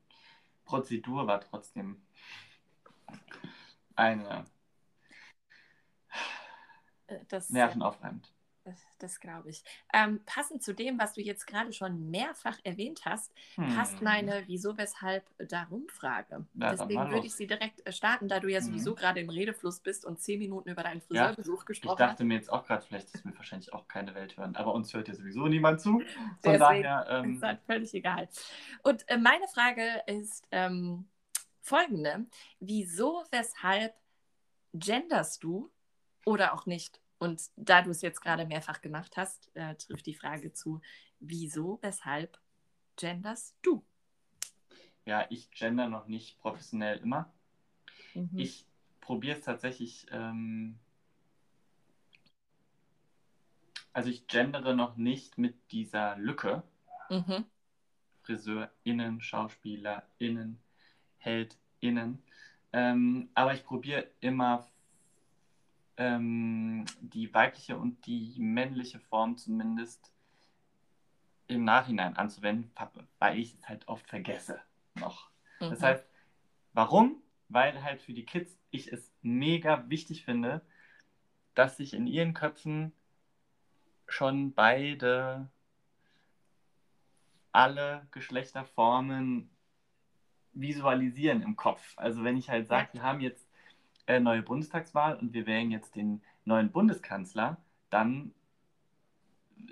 [0.63, 2.01] Prozedur war trotzdem
[3.95, 4.45] eine
[7.07, 8.31] äh, das, nervenaufreibend.
[8.65, 9.63] Das, das glaube ich.
[9.93, 13.75] Ähm, passend zu dem, was du jetzt gerade schon mehrfach erwähnt hast, hm.
[13.75, 16.47] passt meine Wieso, Weshalb, Darum Frage.
[16.55, 18.97] Ja, Deswegen würde ich sie direkt äh, starten, da du ja sowieso hm.
[18.97, 21.99] gerade im Redefluss bist und zehn Minuten über deinen Friseurbesuch ja, gesprochen hast.
[21.99, 22.27] Ich dachte hast.
[22.27, 25.09] mir jetzt auch gerade, vielleicht ist mir wahrscheinlich auch keine Welt hören, aber uns hört
[25.09, 25.99] ja sowieso niemand zu.
[25.99, 26.05] Von
[26.43, 27.05] Deswegen daher.
[27.15, 28.27] Ähm, ist halt völlig egal.
[28.81, 31.05] Und äh, meine Frage ist ähm,
[31.65, 32.25] folgende:
[32.59, 33.95] Wieso, weshalb
[34.73, 35.71] genderst du
[36.25, 37.01] oder auch nicht?
[37.17, 40.81] Und da du es jetzt gerade mehrfach gemacht hast, äh, trifft die Frage zu,
[41.19, 42.39] wieso, weshalb
[42.97, 43.83] genders du?
[45.05, 47.31] Ja, ich gender noch nicht professionell immer.
[48.13, 48.37] Mhm.
[48.37, 48.65] Ich
[49.01, 50.77] probiere es tatsächlich, ähm,
[53.93, 56.63] also ich gendere noch nicht mit dieser Lücke.
[57.09, 57.45] Mhm.
[58.23, 60.59] FriseurInnen, SchauspielerInnen,
[61.25, 62.21] HeldInnen.
[62.71, 64.67] Ähm, aber ich probiere immer
[65.97, 70.11] ähm, die weibliche und die männliche Form zumindest
[71.47, 72.71] im Nachhinein anzuwenden,
[73.19, 74.59] weil ich es halt oft vergesse
[74.95, 75.29] noch.
[75.59, 75.69] Mhm.
[75.69, 76.05] Das heißt,
[76.73, 77.21] warum?
[77.49, 80.61] Weil halt für die Kids ich es mega wichtig finde,
[81.53, 82.91] dass sich in ihren Köpfen
[84.07, 85.49] schon beide
[87.51, 89.49] alle Geschlechterformen
[90.55, 91.93] visualisieren im Kopf.
[91.97, 93.47] Also wenn ich halt sage, wir haben jetzt
[94.07, 97.57] äh, neue Bundestagswahl und wir wählen jetzt den neuen Bundeskanzler,
[97.89, 98.33] dann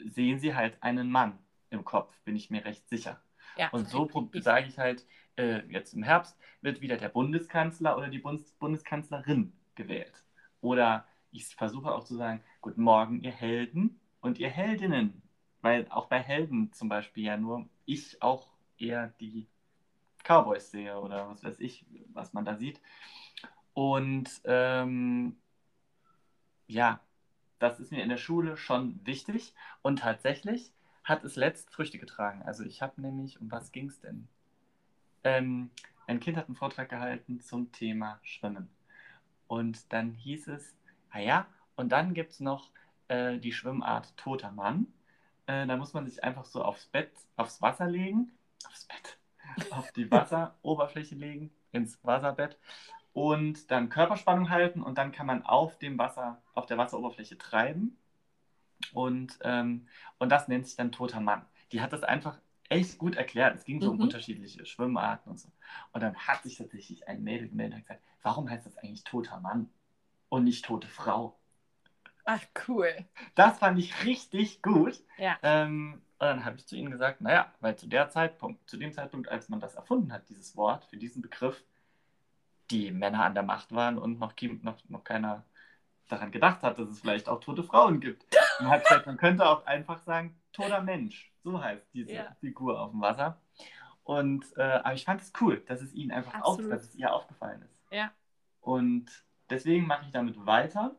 [0.06, 3.22] sehen sie halt einen Mann im Kopf, bin ich mir recht sicher.
[3.58, 5.06] Ja, und so sage ich halt,
[5.38, 10.24] äh, jetzt im Herbst wird wieder der Bundeskanzler oder die Bundes Bundeskanzlerin gewählt.
[10.62, 15.22] Oder ich versuche auch zu sagen, guten Morgen, ihr Helden und ihr Heldinnen.
[15.62, 19.48] Weil auch bei Helden zum Beispiel ja nur ich auch eher die
[20.24, 22.82] Cowboys sehe oder was weiß ich, was man da sieht.
[23.74, 25.38] Und ähm,
[26.68, 27.00] ja,
[27.60, 29.54] das ist mir in der Schule schon wichtig.
[29.82, 30.72] Und tatsächlich
[31.04, 32.42] hat es letzt Früchte getragen.
[32.44, 34.28] Also ich habe nämlich, um was ging es denn?
[35.24, 35.70] Ähm,
[36.08, 38.70] ein Kind hat einen Vortrag gehalten zum Thema Schwimmen.
[39.48, 40.76] Und dann hieß es,
[41.12, 42.70] ah ja, und dann gibt es noch
[43.08, 44.88] äh, die Schwimmart Toter Mann.
[45.46, 48.32] Äh, da muss man sich einfach so aufs Bett, aufs Wasser legen,
[48.68, 49.18] aufs Bett,
[49.72, 52.58] auf die Wasseroberfläche legen, ins Wasserbett
[53.13, 57.98] und dann Körperspannung halten und dann kann man auf dem Wasser, auf der Wasseroberfläche treiben.
[58.92, 59.88] Und, ähm,
[60.18, 61.46] und das nennt sich dann toter Mann.
[61.72, 62.38] Die hat das einfach
[62.70, 63.56] echt gut erklärt.
[63.56, 64.00] Es ging so mhm.
[64.00, 65.50] um unterschiedliche Schwimmarten und so.
[65.92, 69.39] Und dann hat sich tatsächlich ein Mädel gemeldet und gesagt, warum heißt das eigentlich toter
[69.39, 69.70] Mann
[70.30, 71.38] und nicht tote Frau?
[72.26, 72.89] Ach, cool.
[73.36, 75.04] Das fand ich richtig gut.
[75.18, 75.38] Ja.
[75.44, 78.94] Ähm, und dann habe ich zu ihnen gesagt, naja, weil zu der Zeitpunkt, zu dem
[78.94, 81.64] Zeitpunkt, als man das erfunden hat, dieses Wort für diesen Begriff,
[82.72, 85.44] die Männer an der Macht waren und noch, noch, noch keiner
[86.08, 88.26] daran gedacht hat, dass es vielleicht auch tote Frauen gibt.
[88.60, 91.32] Man hat gesagt, man könnte auch einfach sagen, toter Mensch.
[91.44, 92.36] So heißt diese ja.
[92.40, 93.42] Figur auf dem Wasser.
[94.04, 97.14] Und äh, aber ich fand es cool, dass es ihnen einfach auf, dass es ihr
[97.14, 97.82] aufgefallen ist.
[97.92, 98.12] Ja.
[98.62, 100.96] Und deswegen mache ich damit weiter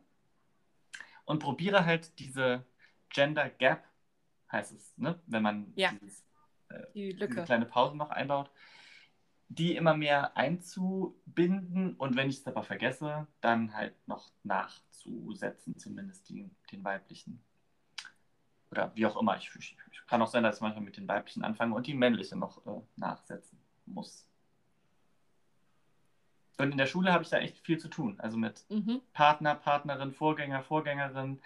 [1.25, 2.63] und probiere halt diese
[3.09, 3.83] Gender Gap,
[4.51, 5.19] heißt es, ne?
[5.27, 5.91] wenn man ja.
[5.91, 6.25] dieses,
[6.69, 8.49] äh, diese kleine Pause noch einbaut,
[9.47, 16.29] die immer mehr einzubinden und wenn ich es aber vergesse, dann halt noch nachzusetzen, zumindest
[16.29, 17.41] die, den weiblichen.
[18.71, 19.37] Oder wie auch immer.
[19.37, 19.77] Ich, ich,
[20.07, 22.81] kann auch sein, dass ich manchmal mit den weiblichen anfange und die männliche noch äh,
[22.95, 24.27] nachsetzen muss.
[26.57, 28.19] Und in der Schule habe ich da echt viel zu tun.
[28.19, 29.01] Also mit mhm.
[29.13, 31.41] Partner, Partnerin, Vorgänger, Vorgängerin.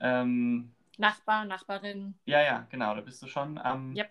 [0.00, 2.18] Ähm, Nachbar, Nachbarin.
[2.24, 2.94] Ja, ja, genau.
[2.94, 4.10] Da bist du schon am, yep.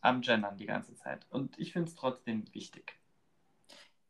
[0.00, 1.26] am Gendern die ganze Zeit.
[1.30, 2.98] Und ich finde es trotzdem wichtig.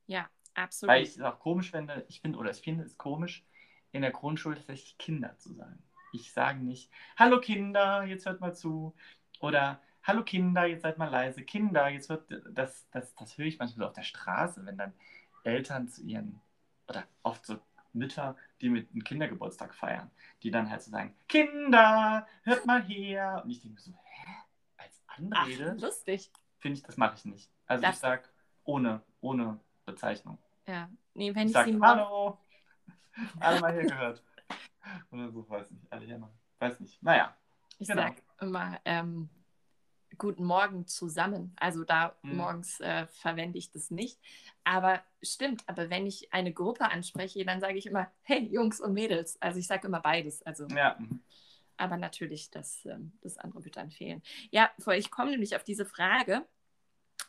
[0.06, 0.94] Ja, absolut.
[0.94, 3.44] Weil ich es auch komisch finde, ich finde, oder ich finde es komisch,
[3.92, 5.82] in der Grundschule tatsächlich Kinder zu sagen.
[6.12, 8.94] Ich sage nicht, hallo Kinder, jetzt hört mal zu.
[9.40, 11.42] Oder hallo Kinder, jetzt seid mal leise.
[11.42, 14.92] Kinder, jetzt wird das, das, das höre ich manchmal auf der Straße, wenn dann
[15.44, 16.40] Eltern zu ihren,
[16.88, 17.58] oder oft so
[17.92, 20.10] Mütter, die mit einem Kindergeburtstag feiern,
[20.42, 23.42] die dann halt so sagen, Kinder, hört mal her.
[23.44, 24.26] Und ich denke mir so, hä?
[24.78, 25.74] Als Anrede?
[25.76, 26.30] Ach, lustig.
[26.58, 27.50] Finde ich, das mache ich nicht.
[27.66, 28.24] Also Das- ich sage
[28.64, 30.38] ohne, ohne Bezeichnung.
[30.66, 30.88] Ja.
[31.14, 32.38] Nee, wenn Ich ich, sage, sie hallo,
[33.40, 34.22] alle mal hier gehört.
[35.10, 35.92] Oder so, weiß nicht.
[35.92, 36.32] Alle hier mal.
[36.58, 37.02] Weiß nicht.
[37.02, 37.36] Naja.
[37.78, 38.02] Ich Genau.
[38.02, 39.28] sag immer ähm,
[40.18, 41.54] Guten Morgen zusammen.
[41.58, 42.36] Also da Mhm.
[42.36, 44.18] morgens äh, verwende ich das nicht.
[44.64, 48.92] Aber stimmt, aber wenn ich eine Gruppe anspreche, dann sage ich immer, hey Jungs und
[48.94, 49.40] Mädels.
[49.40, 50.42] Also ich sage immer beides.
[50.42, 50.96] Also, Ja.
[50.98, 51.22] mhm.
[51.76, 54.22] aber natürlich, das, ähm, das andere wird dann fehlen.
[54.50, 56.46] Ja, ich komme nämlich auf diese Frage,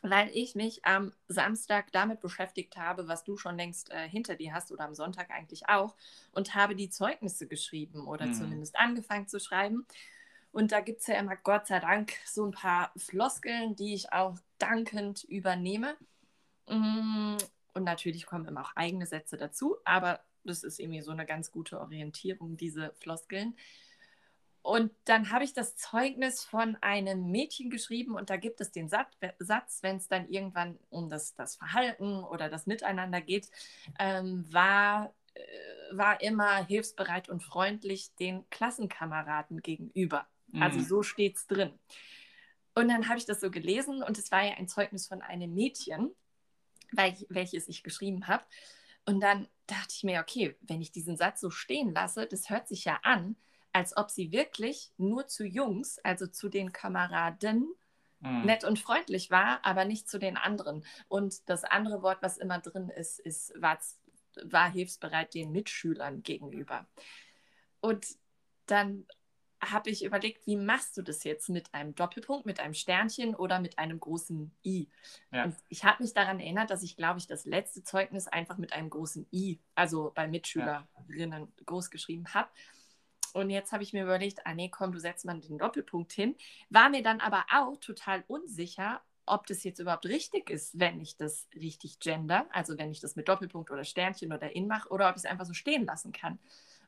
[0.02, 4.52] weil ich mich am Samstag damit beschäftigt habe, was du schon längst äh, hinter dir
[4.54, 5.96] hast oder am Sonntag eigentlich auch
[6.32, 8.32] und habe die Zeugnisse geschrieben oder Mhm.
[8.32, 9.86] zumindest angefangen zu schreiben.
[10.50, 14.12] Und da gibt es ja immer, Gott sei Dank, so ein paar Floskeln, die ich
[14.12, 15.96] auch dankend übernehme.
[16.68, 17.36] Mm,
[17.74, 21.50] Und natürlich kommen immer auch eigene Sätze dazu, aber das ist irgendwie so eine ganz
[21.52, 23.56] gute Orientierung, diese Floskeln.
[24.62, 28.88] Und dann habe ich das Zeugnis von einem Mädchen geschrieben und da gibt es den
[28.88, 33.50] Sat- Satz, wenn es dann irgendwann um das, das Verhalten oder das Miteinander geht,
[33.98, 35.40] ähm, war, äh,
[35.96, 40.26] war immer hilfsbereit und freundlich den Klassenkameraden gegenüber.
[40.54, 40.84] Also Mhm.
[40.84, 41.78] so steht es drin.
[42.74, 45.52] Und dann habe ich das so gelesen und es war ja ein Zeugnis von einem
[45.54, 46.14] Mädchen,
[46.92, 48.44] ich, welches ich geschrieben habe.
[49.04, 52.68] Und dann dachte ich mir, okay, wenn ich diesen Satz so stehen lasse, das hört
[52.68, 53.36] sich ja an,
[53.72, 57.68] als ob sie wirklich nur zu Jungs, also zu den Kameraden,
[58.20, 58.46] Mhm.
[58.46, 60.84] nett und freundlich war, aber nicht zu den anderen.
[61.08, 63.78] Und das andere Wort, was immer drin ist, ist war,
[64.42, 66.86] war hilfsbereit den Mitschülern gegenüber.
[67.80, 68.06] Und
[68.66, 69.06] dann
[69.60, 73.60] habe ich überlegt, wie machst du das jetzt mit einem Doppelpunkt, mit einem Sternchen oder
[73.60, 74.88] mit einem großen I?
[75.32, 75.52] Ja.
[75.68, 78.90] Ich habe mich daran erinnert, dass ich, glaube ich, das letzte Zeugnis einfach mit einem
[78.90, 82.48] großen I, also bei Mitschülerinnen groß geschrieben habe.
[83.34, 86.36] Und jetzt habe ich mir überlegt, ah nee, komm, du setzt mal den Doppelpunkt hin.
[86.70, 91.16] War mir dann aber auch total unsicher, ob das jetzt überhaupt richtig ist, wenn ich
[91.16, 95.10] das richtig gender, also wenn ich das mit Doppelpunkt oder Sternchen oder in mache, oder
[95.10, 96.38] ob ich es einfach so stehen lassen kann.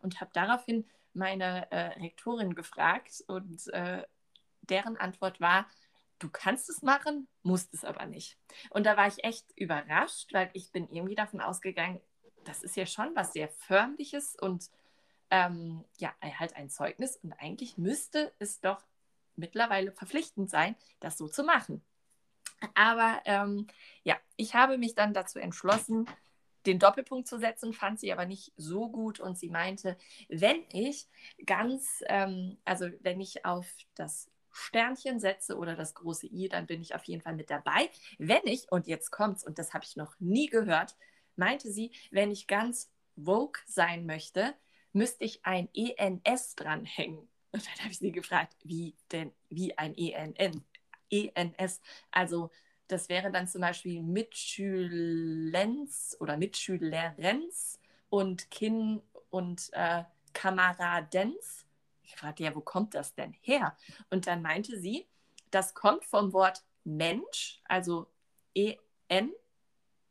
[0.00, 4.04] Und habe daraufhin meine äh, Rektorin gefragt und äh,
[4.62, 5.66] deren Antwort war,
[6.18, 8.38] du kannst es machen, musst es aber nicht.
[8.70, 12.00] Und da war ich echt überrascht, weil ich bin irgendwie davon ausgegangen,
[12.44, 14.70] das ist ja schon was sehr förmliches und
[15.30, 18.82] ähm, ja, halt ein Zeugnis und eigentlich müsste es doch
[19.36, 21.82] mittlerweile verpflichtend sein, das so zu machen.
[22.74, 23.66] Aber ähm,
[24.02, 26.06] ja, ich habe mich dann dazu entschlossen,
[26.66, 29.96] den Doppelpunkt zu setzen, fand sie aber nicht so gut und sie meinte,
[30.29, 31.09] wenn ich
[31.46, 36.83] ganz, ähm, also wenn ich auf das Sternchen setze oder das große I, dann bin
[36.83, 37.88] ich auf jeden Fall mit dabei.
[38.18, 40.96] Wenn ich, und jetzt kommt's, und das habe ich noch nie gehört,
[41.37, 44.55] meinte sie, wenn ich ganz woke sein möchte,
[44.92, 47.29] müsste ich ein ENS dranhängen.
[47.53, 50.64] Und dann habe ich sie gefragt, wie denn, wie ein ENN,
[51.11, 52.51] ENS, also
[52.90, 59.00] das wäre dann zum Beispiel Mitschülenz oder Mitschülerens und Kin
[59.31, 61.66] und äh, Kameradenz.
[62.03, 63.76] Ich fragte ja, wo kommt das denn her?
[64.11, 65.07] Und dann meinte sie,
[65.50, 68.09] das kommt vom Wort Mensch, also
[68.55, 69.33] E-N.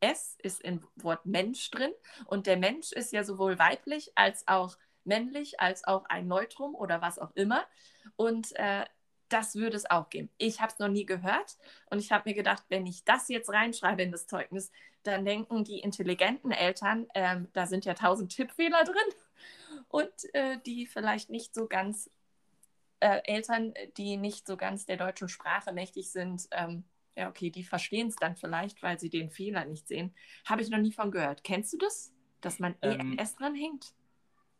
[0.01, 1.91] S ist im Wort Mensch drin
[2.25, 7.01] und der Mensch ist ja sowohl weiblich als auch männlich, als auch ein Neutrum oder
[7.01, 7.65] was auch immer.
[8.15, 8.85] Und äh,
[9.29, 10.29] das würde es auch geben.
[10.37, 11.57] Ich habe es noch nie gehört
[11.89, 14.71] und ich habe mir gedacht, wenn ich das jetzt reinschreibe in das Zeugnis,
[15.03, 18.95] dann denken die intelligenten Eltern, ähm, da sind ja tausend Tippfehler drin
[19.87, 22.09] und äh, die vielleicht nicht so ganz,
[22.99, 26.83] äh, Eltern, die nicht so ganz der deutschen Sprache mächtig sind, ähm,
[27.15, 30.15] ja, okay, die verstehen es dann vielleicht, weil sie den Fehler nicht sehen.
[30.45, 31.43] Habe ich noch nie von gehört.
[31.43, 32.13] Kennst du das?
[32.41, 33.93] Dass man Ähm, ENS dran hängt?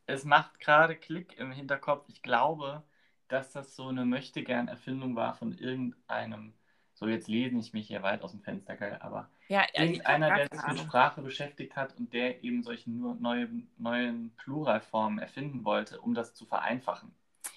[0.05, 2.09] Es macht gerade Klick im Hinterkopf.
[2.09, 2.83] Ich glaube,
[3.29, 6.53] dass das so eine Möchtegern-Erfindung war von irgendeinem,
[6.93, 10.47] so jetzt lese ich mich hier weit aus dem Fenster, gell, aber Ja, irgendeiner, der
[10.51, 10.79] sich mit.
[10.79, 16.33] Sprache beschäftigt hat und der eben solche nur neuen, neuen Pluralformen erfinden wollte, um das
[16.33, 17.13] zu vereinfachen.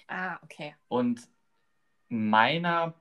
[0.07, 0.75] Ah, okay.
[0.87, 1.27] Und
[2.07, 2.93] meiner,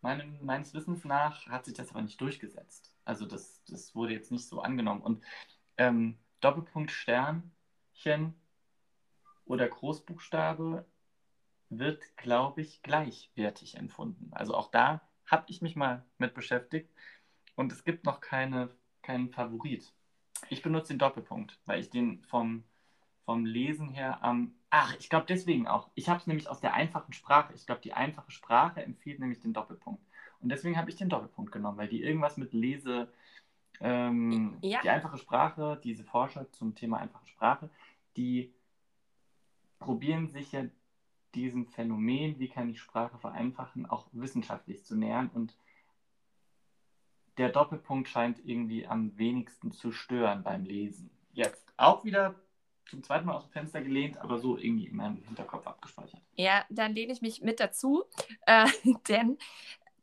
[0.00, 2.96] meinem, meines Wissens nach hat sich das aber nicht durchgesetzt.
[3.04, 5.02] Also das, das wurde jetzt nicht so angenommen.
[5.02, 5.24] Und
[5.76, 8.34] ähm, Doppelpunkt Sternchen
[9.44, 10.86] oder Großbuchstabe
[11.68, 14.30] wird, glaube ich, gleichwertig empfunden.
[14.32, 16.92] Also auch da habe ich mich mal mit beschäftigt
[17.56, 18.70] und es gibt noch keine,
[19.02, 19.92] keinen Favorit.
[20.48, 22.64] Ich benutze den Doppelpunkt, weil ich den vom,
[23.24, 24.54] vom Lesen her am.
[24.70, 25.90] ach, ich glaube deswegen auch.
[25.94, 27.52] Ich habe es nämlich aus der einfachen Sprache.
[27.54, 30.02] Ich glaube, die einfache Sprache empfiehlt nämlich den Doppelpunkt.
[30.40, 33.12] Und deswegen habe ich den Doppelpunkt genommen, weil die irgendwas mit Lese.
[33.80, 34.80] Ähm, ja.
[34.82, 37.70] Die einfache Sprache, diese Forscher zum Thema einfache Sprache,
[38.16, 38.54] die
[39.78, 40.64] probieren sich ja
[41.34, 45.30] diesem Phänomen, wie kann ich Sprache vereinfachen, auch wissenschaftlich zu nähern.
[45.32, 45.56] Und
[47.38, 51.10] der Doppelpunkt scheint irgendwie am wenigsten zu stören beim Lesen.
[51.32, 52.34] Jetzt auch wieder
[52.86, 56.20] zum zweiten Mal aus dem Fenster gelehnt, aber so irgendwie in meinem Hinterkopf abgespeichert.
[56.36, 58.04] Ja, dann lehne ich mich mit dazu,
[58.46, 58.66] äh,
[59.08, 59.38] denn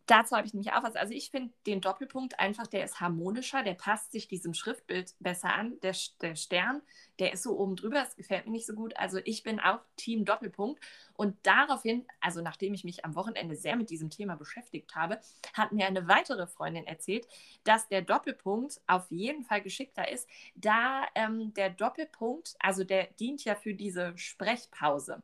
[0.05, 0.95] dazu habe ich nämlich auch was.
[0.95, 5.53] Also ich finde den Doppelpunkt einfach, der ist harmonischer, der passt sich diesem Schriftbild besser
[5.53, 5.79] an.
[5.81, 6.81] Der, der Stern,
[7.19, 8.95] der ist so oben drüber, das gefällt mir nicht so gut.
[8.97, 10.83] Also ich bin auch Team Doppelpunkt.
[11.15, 15.19] Und daraufhin, also nachdem ich mich am Wochenende sehr mit diesem Thema beschäftigt habe,
[15.53, 17.27] hat mir eine weitere Freundin erzählt,
[17.63, 23.43] dass der Doppelpunkt auf jeden Fall geschickter ist, da ähm, der Doppelpunkt, also der dient
[23.45, 25.21] ja für diese Sprechpause.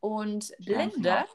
[0.00, 1.26] Und Blinde, ja,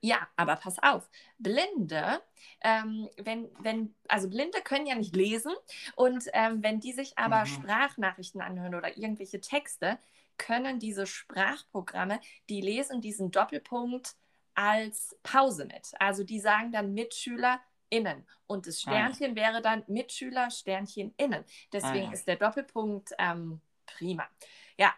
[0.00, 2.22] ja, aber pass auf, Blinde,
[2.62, 5.52] ähm, wenn, wenn, also Blinde können ja nicht lesen
[5.96, 7.46] und ähm, wenn die sich aber mhm.
[7.46, 9.98] Sprachnachrichten anhören oder irgendwelche Texte,
[10.36, 14.16] können diese Sprachprogramme, die lesen diesen Doppelpunkt
[14.54, 15.92] als Pause mit.
[15.98, 19.36] Also die sagen dann MitschülerInnen und das ah, Sternchen ah.
[19.36, 21.44] wäre dann Mitschüler, Sternchen innen.
[21.72, 24.28] Deswegen ah, ist der Doppelpunkt ähm, prima.
[24.76, 24.92] Ja,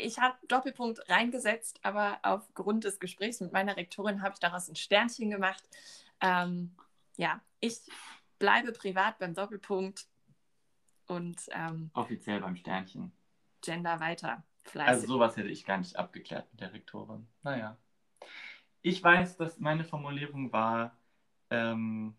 [0.00, 4.76] ich habe Doppelpunkt reingesetzt, aber aufgrund des Gesprächs mit meiner Rektorin habe ich daraus ein
[4.76, 5.62] Sternchen gemacht.
[6.20, 6.74] Ähm,
[7.16, 7.80] ja, ich
[8.38, 10.06] bleibe privat beim Doppelpunkt
[11.06, 13.12] und ähm, offiziell beim Sternchen.
[13.62, 14.42] Gender weiter.
[14.64, 14.90] Fleißig.
[14.90, 17.26] Also sowas hätte ich gar nicht abgeklärt mit der Rektorin.
[17.42, 17.76] Naja.
[18.82, 20.96] Ich weiß, dass meine Formulierung war,
[21.50, 22.14] ähm,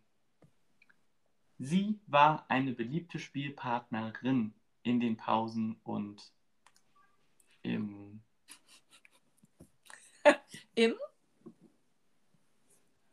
[1.57, 6.31] sie war eine beliebte Spielpartnerin in den Pausen und
[7.63, 8.21] im.
[10.75, 10.95] Im?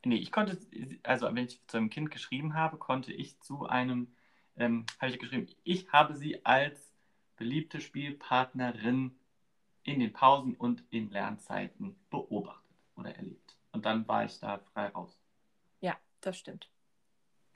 [0.05, 0.59] Nee, ich konnte,
[1.03, 4.15] also wenn ich zu einem Kind geschrieben habe, konnte ich zu einem,
[4.57, 6.93] ähm, habe ich geschrieben, ich habe sie als
[7.37, 9.19] beliebte Spielpartnerin
[9.83, 13.57] in den Pausen und in Lernzeiten beobachtet oder erlebt.
[13.73, 15.19] Und dann war ich da frei raus.
[15.81, 16.71] Ja, das stimmt.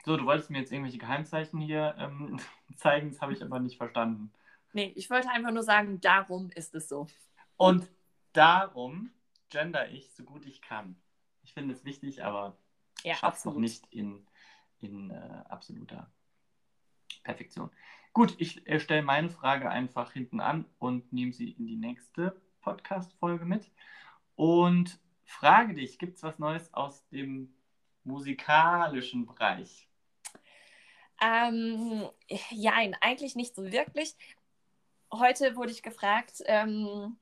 [0.05, 2.39] So, du wolltest mir jetzt irgendwelche Geheimzeichen hier ähm,
[2.75, 4.33] zeigen, das habe ich aber nicht verstanden.
[4.73, 7.07] Nee, ich wollte einfach nur sagen, darum ist es so.
[7.57, 7.87] Und
[8.33, 9.11] darum
[9.49, 10.95] gender ich so gut ich kann.
[11.43, 12.57] Ich finde es wichtig, aber
[13.03, 14.25] ja, schaffe es noch nicht in,
[14.79, 16.11] in äh, absoluter
[17.23, 17.69] Perfektion.
[18.13, 22.41] Gut, ich äh, stelle meine Frage einfach hinten an und nehme sie in die nächste
[22.61, 23.71] Podcast-Folge mit.
[24.35, 27.53] Und frage dich, gibt es was Neues aus dem
[28.03, 29.87] musikalischen Bereich?
[31.21, 32.09] Ähm,
[32.49, 34.15] ja, eigentlich nicht so wirklich
[35.19, 37.17] heute wurde ich gefragt, ähm,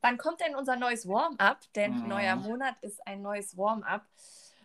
[0.00, 1.60] wann kommt denn unser neues Warm-up?
[1.74, 2.08] Denn mhm.
[2.08, 4.06] neuer Monat ist ein neues Warm-up.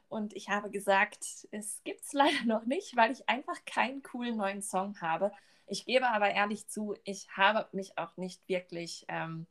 [0.10, 4.38] Und ich habe gesagt, es gibt es leider noch nicht, weil ich einfach keinen coolen
[4.38, 5.32] neuen Song habe.
[5.68, 9.48] Ich gebe aber ehrlich zu, ich habe mich auch nicht wirklich ähm,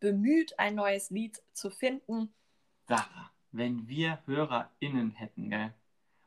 [0.00, 2.34] bemüht, ein neues Lied zu finden.
[2.88, 5.72] Sarah, wenn wir HörerInnen hätten, gell?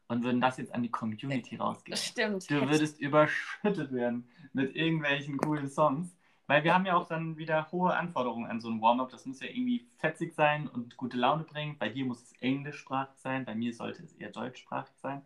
[0.07, 1.97] Und würden das jetzt an die Community rausgeben.
[1.97, 2.49] Stimmt.
[2.49, 6.15] Du würdest überschüttet werden mit irgendwelchen coolen Songs.
[6.47, 9.09] Weil wir haben ja auch dann wieder hohe Anforderungen an so ein Warm-up.
[9.09, 11.77] Das muss ja irgendwie fetzig sein und gute Laune bringen.
[11.77, 15.21] Bei dir muss es englischsprachig sein, bei mir sollte es eher deutschsprachig sein.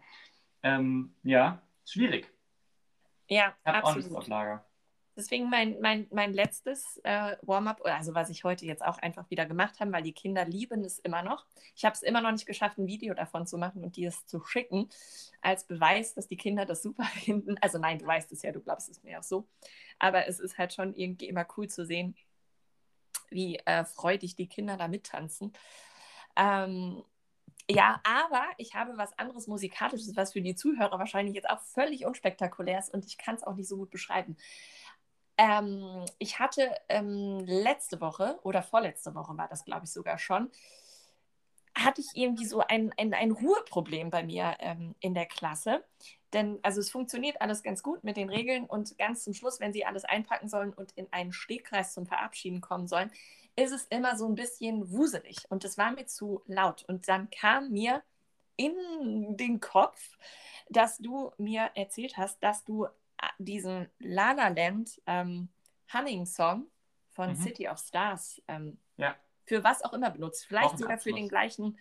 [0.62, 2.32] Ähm, ja, schwierig.
[3.30, 3.84] Ja, ich absolut.
[3.84, 4.67] Auch nichts auf Lager.
[5.18, 9.48] Deswegen mein, mein, mein letztes äh, Warm-up, also was ich heute jetzt auch einfach wieder
[9.48, 11.48] gemacht habe, weil die Kinder lieben es immer noch.
[11.76, 14.28] Ich habe es immer noch nicht geschafft, ein Video davon zu machen und dir es
[14.28, 14.90] zu schicken,
[15.42, 17.58] als Beweis, dass die Kinder das super finden.
[17.62, 19.48] Also nein, du weißt es ja, du glaubst es mir auch so.
[19.98, 22.16] Aber es ist halt schon irgendwie immer cool zu sehen,
[23.30, 25.52] wie äh, freudig die Kinder da mittanzen.
[26.36, 27.04] Ähm,
[27.70, 32.06] ja, aber ich habe was anderes Musikalisches, was für die Zuhörer wahrscheinlich jetzt auch völlig
[32.06, 34.38] unspektakulär ist und ich kann es auch nicht so gut beschreiben.
[35.38, 40.52] Ähm, ich hatte ähm, letzte Woche oder vorletzte Woche war das, glaube ich, sogar schon,
[41.76, 45.84] hatte ich irgendwie so ein, ein, ein Ruheproblem bei mir ähm, in der Klasse.
[46.34, 49.74] Denn also es funktioniert alles ganz gut mit den Regeln und ganz zum Schluss, wenn
[49.74, 53.12] sie alles einpacken sollen und in einen Stegkreis zum Verabschieden kommen sollen,
[53.56, 56.84] ist es immer so ein bisschen wuselig und es war mir zu laut.
[56.88, 58.04] Und dann kam mir
[58.56, 60.18] in den Kopf,
[60.70, 62.88] dass du mir erzählt hast, dass du
[63.40, 65.50] diesen La La Land ähm,
[65.94, 66.68] Hunning Song
[67.12, 67.36] von mhm.
[67.36, 69.16] City of Stars ähm, ja.
[69.46, 70.46] für was auch immer benutzt.
[70.46, 71.78] Vielleicht sogar für den gleichen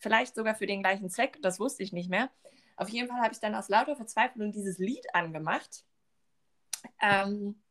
[0.00, 2.30] vielleicht sogar für den gleichen Zweck, das wusste ich nicht mehr.
[2.76, 5.84] Auf jeden Fall habe ich dann aus lauter Verzweiflung dieses Lied angemacht.
[7.00, 7.62] Ähm,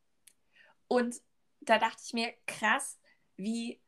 [0.86, 1.16] und
[1.60, 2.98] da dachte ich mir, krass,
[3.36, 3.80] wie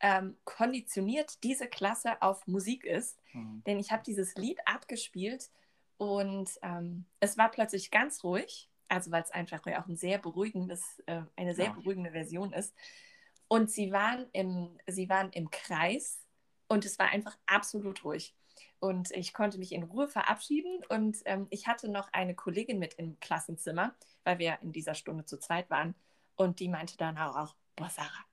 [0.00, 3.18] ähm, konditioniert diese Klasse auf Musik ist.
[3.32, 3.62] Mhm.
[3.66, 5.50] Denn ich habe dieses Lied abgespielt
[5.96, 10.18] und ähm, es war plötzlich ganz ruhig, also weil es einfach ja auch ein sehr
[10.18, 11.72] beruhigendes, äh, eine sehr ja.
[11.72, 12.74] beruhigende Version ist.
[13.48, 16.20] Und sie waren, im, sie waren im Kreis
[16.68, 18.34] und es war einfach absolut ruhig.
[18.78, 20.82] Und ich konnte mich in Ruhe verabschieden.
[20.88, 25.24] Und ähm, ich hatte noch eine Kollegin mit im Klassenzimmer, weil wir in dieser Stunde
[25.24, 25.94] zu zweit waren.
[26.36, 28.24] Und die meinte dann auch, boah, Sarah,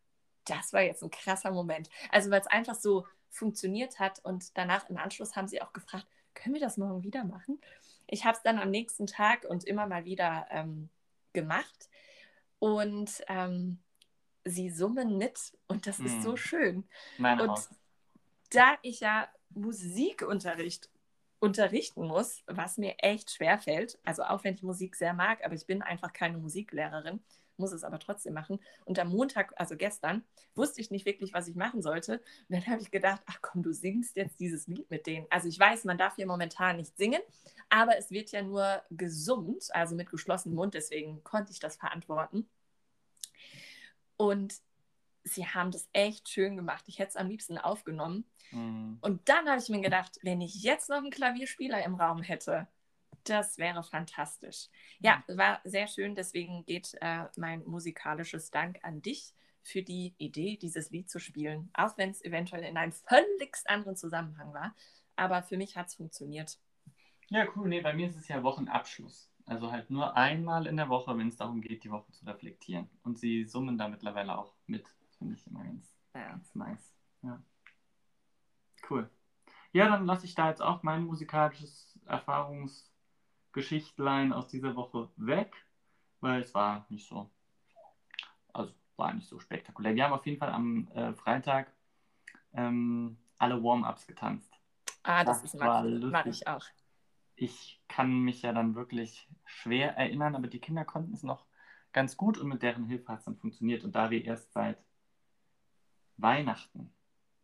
[0.46, 1.90] das war jetzt ein krasser Moment.
[2.10, 4.20] Also weil es einfach so funktioniert hat.
[4.24, 7.60] Und danach im Anschluss haben sie auch gefragt, können wir das morgen wieder machen?
[8.08, 10.90] Ich habe es dann am nächsten Tag und immer mal wieder ähm,
[11.34, 11.90] gemacht.
[12.60, 13.80] Und ähm,
[14.46, 16.06] sie summen mit und das mm.
[16.06, 16.38] ist so hm.
[16.38, 16.84] schön.
[17.18, 17.70] Meine und Haus.
[18.52, 20.90] da ich ja Musikunterricht
[21.40, 25.56] unterrichten muss, was mir echt schwer fällt, also auch wenn ich Musik sehr mag, aber
[25.56, 27.22] ich bin einfach keine Musiklehrerin,
[27.58, 28.60] muss es aber trotzdem machen.
[28.86, 30.24] Und am Montag, also gestern,
[30.56, 32.22] wusste ich nicht wirklich, was ich machen sollte.
[32.50, 35.28] Und dann habe ich gedacht, ach komm, du singst jetzt dieses Lied mit denen.
[35.30, 37.22] Also ich weiß, man darf hier momentan nicht singen,
[37.70, 42.50] aber es wird ja nur gesummt, also mit geschlossenem Mund, deswegen konnte ich das verantworten.
[44.18, 44.56] Und
[45.24, 46.84] sie haben das echt schön gemacht.
[46.88, 48.26] Ich hätte es am liebsten aufgenommen.
[48.52, 48.98] Mhm.
[49.02, 52.68] Und dann habe ich mir gedacht, wenn ich jetzt noch einen Klavierspieler im Raum hätte,
[53.24, 54.68] das wäre fantastisch.
[55.00, 56.16] Ja, war sehr schön.
[56.16, 61.70] Deswegen geht äh, mein musikalisches Dank an dich für die Idee, dieses Lied zu spielen.
[61.74, 64.76] Auch wenn es eventuell in einem völlig anderen Zusammenhang war.
[65.16, 66.60] Aber für mich hat es funktioniert.
[67.30, 67.70] Ja, cool.
[67.70, 69.30] Nee, bei mir ist es ja Wochenabschluss.
[69.46, 72.90] Also halt nur einmal in der Woche, wenn es darum geht, die Woche zu reflektieren.
[73.04, 74.88] Und sie summen da mittlerweile auch mit.
[75.18, 76.30] Finde ich immer ganz, ja.
[76.30, 76.96] ganz nice.
[77.22, 77.42] Ja.
[78.90, 79.10] Cool.
[79.72, 82.00] Ja, dann lasse ich da jetzt auch mein musikalisches
[83.54, 85.54] Erfahrungsgeschichtlein aus dieser Woche weg,
[86.22, 87.30] weil es war nicht so,
[88.52, 89.96] also war nicht so spektakulär.
[89.96, 91.72] Wir haben auf jeden Fall am äh, Freitag
[92.54, 94.52] ähm, alle Warm-ups getanzt.
[95.04, 96.64] Ah, das, das ist mag, mag ich auch
[97.36, 101.46] ich kann mich ja dann wirklich schwer erinnern, aber die Kinder konnten es noch
[101.92, 103.84] ganz gut und mit deren Hilfe hat es dann funktioniert.
[103.84, 104.78] Und da wir erst seit
[106.18, 106.94] Weihnachten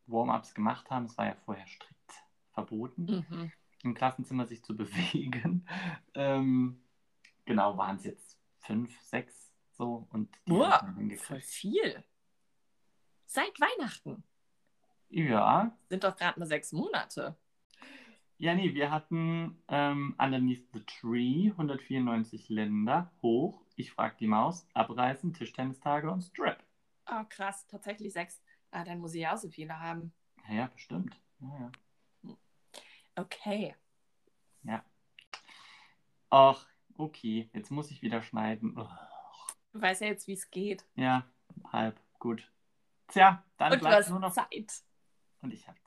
[0.06, 2.14] Warm-ups gemacht haben, es war ja vorher strikt
[2.54, 3.52] verboten, mhm.
[3.84, 5.66] Im Klassenzimmer sich zu bewegen,
[6.14, 6.82] ähm,
[7.46, 10.82] genau, waren es jetzt fünf, sechs so und die wow,
[11.18, 12.04] voll viel.
[13.26, 14.24] Seit Weihnachten.
[15.10, 15.76] Ja.
[15.88, 17.38] Sind doch gerade mal sechs Monate.
[18.38, 23.62] Ja, nee, wir hatten ähm, Underneath the Tree 194 Länder hoch.
[23.76, 26.58] Ich frag die Maus, Abreißen, Tischtennistage und Strip.
[27.06, 28.42] Oh, krass, tatsächlich sechs.
[28.72, 30.14] Ah, dann muss ich auch so viele haben.
[30.48, 31.20] Ja, ja bestimmt.
[31.42, 31.72] Ja, ja.
[33.20, 33.76] Okay.
[34.64, 34.84] Ja.
[36.30, 36.66] Ach,
[36.98, 38.78] okay, jetzt muss ich wieder schneiden.
[38.78, 38.90] Oh.
[39.74, 40.86] Du weißt ja jetzt, wie es geht.
[40.96, 41.26] Ja,
[41.72, 42.52] halb, gut.
[43.08, 44.84] Tja, dann und bleibt nur noch Zeit.
[45.42, 45.78] Und ich habe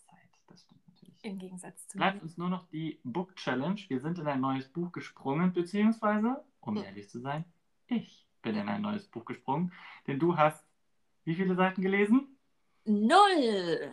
[1.22, 2.22] im Gegensatz zu Bleibt mir.
[2.22, 3.80] uns nur noch die Book Challenge.
[3.88, 6.84] Wir sind in ein neues Buch gesprungen, beziehungsweise, um hm.
[6.84, 7.44] ehrlich zu sein,
[7.86, 9.72] ich bin in ein neues Buch gesprungen.
[10.06, 10.66] Denn du hast
[11.24, 12.36] wie viele Seiten gelesen?
[12.84, 13.92] Null.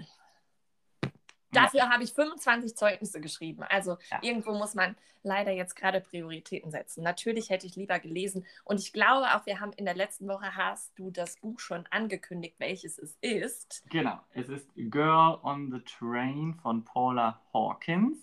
[1.52, 3.64] Dafür habe ich 25 Zeugnisse geschrieben.
[3.64, 4.20] Also ja.
[4.22, 7.04] irgendwo muss man leider jetzt gerade Prioritäten setzen.
[7.04, 8.46] Natürlich hätte ich lieber gelesen.
[8.64, 11.86] Und ich glaube auch, wir haben in der letzten Woche, hast du das Buch schon
[11.90, 13.84] angekündigt, welches es ist.
[13.90, 18.18] Genau, es ist Girl on the Train von Paula Hawkins.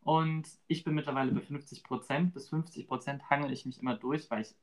[0.00, 2.34] Und ich bin mittlerweile bei 50 Prozent.
[2.34, 4.54] Bis 50 Prozent hangel ich mich immer durch, weil ich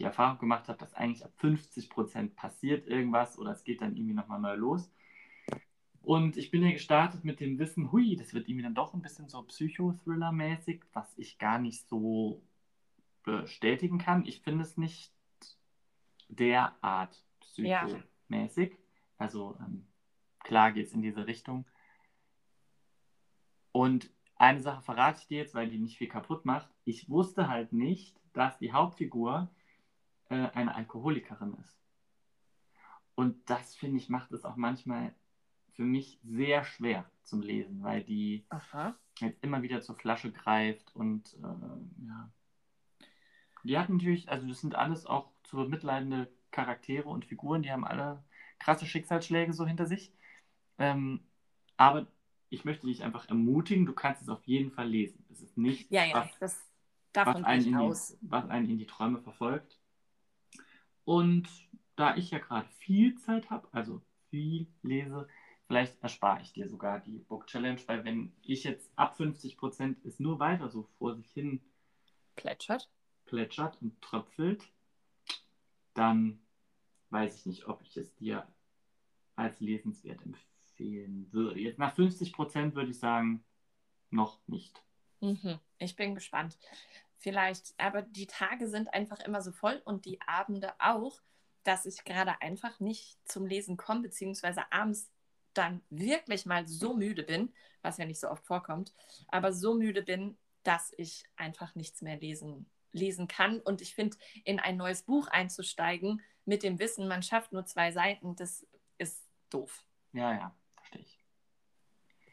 [0.00, 3.94] die Erfahrung gemacht habe, dass eigentlich ab 50 Prozent passiert irgendwas oder es geht dann
[3.94, 4.90] irgendwie nochmal neu los.
[6.02, 9.02] Und ich bin ja gestartet mit dem Wissen, hui, das wird irgendwie dann doch ein
[9.02, 12.42] bisschen so Psychothriller-mäßig, was ich gar nicht so
[13.22, 14.24] bestätigen kann.
[14.24, 15.12] Ich finde es nicht
[16.28, 18.72] derart psychomäßig.
[18.72, 18.78] Ja.
[19.18, 19.86] Also ähm,
[20.38, 21.66] klar geht es in diese Richtung.
[23.72, 26.70] Und eine Sache verrate ich dir jetzt, weil die nicht viel kaputt macht.
[26.84, 29.50] Ich wusste halt nicht, dass die Hauptfigur
[30.30, 31.78] äh, eine Alkoholikerin ist.
[33.14, 35.14] Und das, finde ich, macht es auch manchmal
[35.80, 38.94] für mich sehr schwer zum Lesen, weil die Aha.
[39.18, 42.30] halt immer wieder zur Flasche greift und äh, ja.
[43.64, 47.86] Die hat natürlich, also das sind alles auch zu mitleidende Charaktere und Figuren, die haben
[47.86, 48.22] alle
[48.58, 50.12] krasse Schicksalsschläge so hinter sich.
[50.76, 51.20] Ähm,
[51.78, 52.06] aber
[52.50, 55.24] ich möchte dich einfach ermutigen, du kannst es auf jeden Fall lesen.
[55.30, 56.58] Es ist nicht, ja, ja, was,
[57.14, 59.80] was, einen in die, was einen in die Träume verfolgt.
[61.06, 61.48] Und
[61.96, 65.26] da ich ja gerade viel Zeit habe, also viel lese,
[65.70, 70.04] vielleicht erspare ich dir sogar die Book Challenge, weil wenn ich jetzt ab 50 Prozent
[70.04, 71.60] es nur weiter so vor sich hin
[72.34, 72.90] Plätschert.
[73.26, 74.64] plätschert und tröpfelt,
[75.94, 76.40] dann
[77.10, 78.48] weiß ich nicht, ob ich es dir
[79.36, 81.60] als lesenswert empfehlen würde.
[81.60, 83.44] Jetzt nach 50 Prozent würde ich sagen,
[84.10, 84.82] noch nicht.
[85.20, 85.60] Mhm.
[85.78, 86.58] Ich bin gespannt.
[87.16, 91.20] Vielleicht, aber die Tage sind einfach immer so voll und die Abende auch,
[91.62, 95.08] dass ich gerade einfach nicht zum Lesen komme, beziehungsweise abends
[95.54, 98.94] dann wirklich mal so müde bin, was ja nicht so oft vorkommt,
[99.28, 103.60] aber so müde bin, dass ich einfach nichts mehr lesen, lesen kann.
[103.60, 107.92] Und ich finde, in ein neues Buch einzusteigen mit dem Wissen, man schafft nur zwei
[107.92, 108.66] Seiten, das
[108.98, 109.84] ist doof.
[110.12, 111.18] Ja, ja, verstehe ich.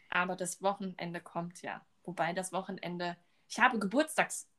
[0.09, 1.85] Aber das Wochenende kommt ja.
[2.03, 4.49] Wobei das Wochenende, ich habe Geburtstags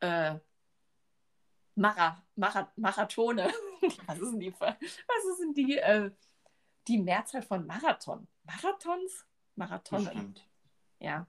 [0.00, 0.38] äh,
[1.74, 3.52] Mara, Mara, Marathone.
[4.06, 6.10] Was ist denn die, was ist denn die, äh,
[6.88, 8.26] die Mehrzahl von Marathon?
[8.44, 9.26] Marathons?
[9.56, 10.04] Marathon.
[10.04, 10.48] Bestimmt.
[10.98, 11.26] Ja,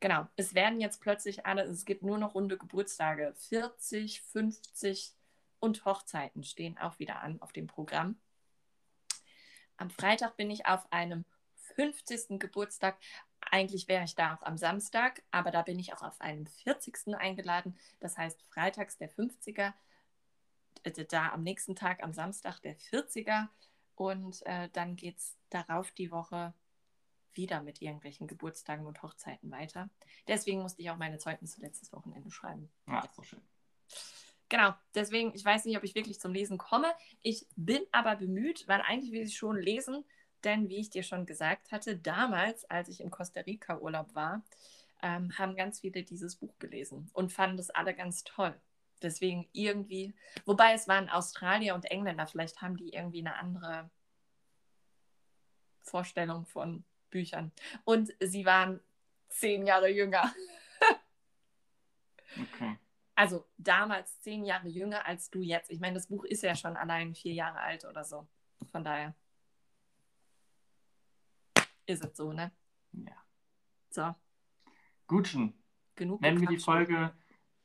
[0.00, 0.26] genau.
[0.36, 3.34] Es werden jetzt plötzlich alle, es gibt nur noch runde Geburtstage.
[3.36, 5.12] 40, 50
[5.60, 8.18] und Hochzeiten stehen auch wieder an auf dem Programm.
[9.76, 11.24] Am Freitag bin ich auf einem
[11.76, 12.38] 50.
[12.38, 12.98] Geburtstag.
[13.40, 17.16] Eigentlich wäre ich da auch am Samstag, aber da bin ich auch auf einem 40.
[17.16, 17.76] eingeladen.
[18.00, 19.72] Das heißt, freitags der 50er,
[20.84, 23.48] äh, da am nächsten Tag, am Samstag der 40er.
[24.10, 26.54] Und äh, dann geht es darauf die Woche
[27.34, 29.88] wieder mit irgendwelchen Geburtstagen und Hochzeiten weiter.
[30.28, 32.70] Deswegen musste ich auch meine Zeugnisse letztes Wochenende schreiben.
[33.04, 33.40] Ist so schön.
[34.48, 36.92] Genau, deswegen, ich weiß nicht, ob ich wirklich zum Lesen komme.
[37.22, 40.04] Ich bin aber bemüht, weil eigentlich will ich schon lesen,
[40.44, 44.42] denn wie ich dir schon gesagt hatte, damals, als ich im Costa Rica Urlaub war,
[45.00, 48.54] ähm, haben ganz viele dieses Buch gelesen und fanden das alle ganz toll.
[49.02, 53.90] Deswegen irgendwie, wobei es waren Australier und Engländer, vielleicht haben die irgendwie eine andere
[55.82, 57.52] Vorstellung von Büchern.
[57.84, 58.80] Und sie waren
[59.28, 60.32] zehn Jahre jünger.
[62.40, 62.78] Okay.
[63.14, 65.70] Also damals zehn Jahre jünger als du jetzt.
[65.70, 68.26] Ich meine, das Buch ist ja schon allein vier Jahre alt oder so.
[68.70, 69.14] Von daher
[71.84, 72.52] ist es so, ne?
[72.92, 73.22] Ja.
[73.90, 74.14] So,
[75.06, 75.52] Gutschen.
[75.94, 76.22] genug.
[76.22, 76.58] Nennen wir die.
[76.58, 77.14] Folge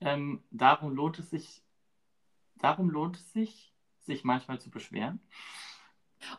[0.01, 1.63] ähm, Darum lohnt es sich,
[2.55, 5.19] darum lohnt es sich, sich manchmal zu beschweren.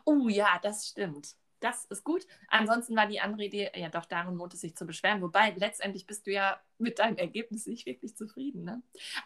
[0.05, 1.35] Oh ja, das stimmt.
[1.61, 2.25] Das ist gut.
[2.47, 5.21] Ansonsten war die andere Idee, ja doch, darum lohnt es sich zu beschweren.
[5.21, 8.81] Wobei, letztendlich bist du ja mit deinem Ergebnis nicht wirklich zufrieden, ne?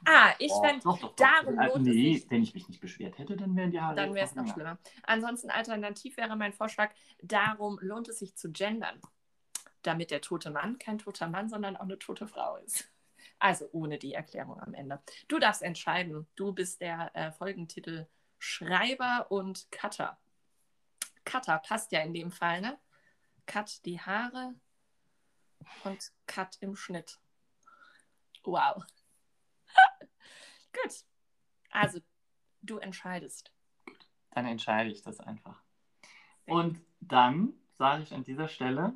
[0.05, 2.81] Ah, ich Oh, fände, doch, darum Äh, lohnt es nee, sich- wenn ich mich nicht
[2.81, 4.79] beschwert hätte, dann wären die Haare dann wäre es noch schlimmer.
[5.03, 8.99] Ansonsten alternativ wäre mein Vorschlag, darum lohnt es sich zu gendern.
[9.83, 12.89] Damit der tote Mann kein toter Mann, sondern auch eine tote Frau ist.
[13.39, 15.01] Also ohne die Erklärung am Ende.
[15.27, 16.27] Du darfst entscheiden.
[16.35, 18.07] Du bist der äh, Folgentitel
[18.39, 20.17] Schreiber und Cutter.
[21.25, 22.77] Cutter passt ja in dem Fall, ne?
[23.45, 24.55] Cut die Haare
[25.83, 27.19] und Cut im Schnitt.
[28.43, 28.83] Wow.
[30.73, 31.05] Gut.
[31.71, 31.99] Also,
[32.61, 33.51] du entscheidest.
[34.31, 35.61] Dann entscheide ich das einfach.
[36.45, 38.93] Und dann sage ich an dieser Stelle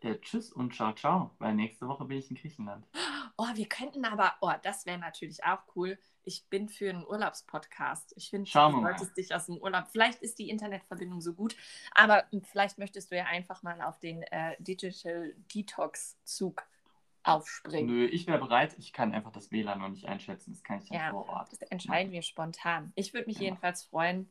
[0.00, 2.86] äh, Tschüss und Ciao, ciao, weil nächste Woche bin ich in Griechenland.
[3.40, 5.96] Oh, wir könnten aber, oh, das wäre natürlich auch cool.
[6.24, 8.12] Ich bin für einen Urlaubspodcast.
[8.16, 8.98] Ich finde, Schauen du wir mal.
[8.98, 9.86] solltest dich aus dem Urlaub.
[9.92, 11.56] Vielleicht ist die Internetverbindung so gut,
[11.94, 16.64] aber vielleicht möchtest du ja einfach mal auf den äh, Digital Detox Zug
[17.22, 17.86] aufspringen.
[17.86, 18.74] Nö, ich wäre bereit.
[18.78, 20.52] Ich kann einfach das WLAN noch nicht einschätzen.
[20.52, 21.52] Das kann ich dann Ja, vor Ort.
[21.52, 22.92] Das entscheiden wir spontan.
[22.96, 23.44] Ich würde mich Ja.
[23.44, 24.30] jedenfalls freuen,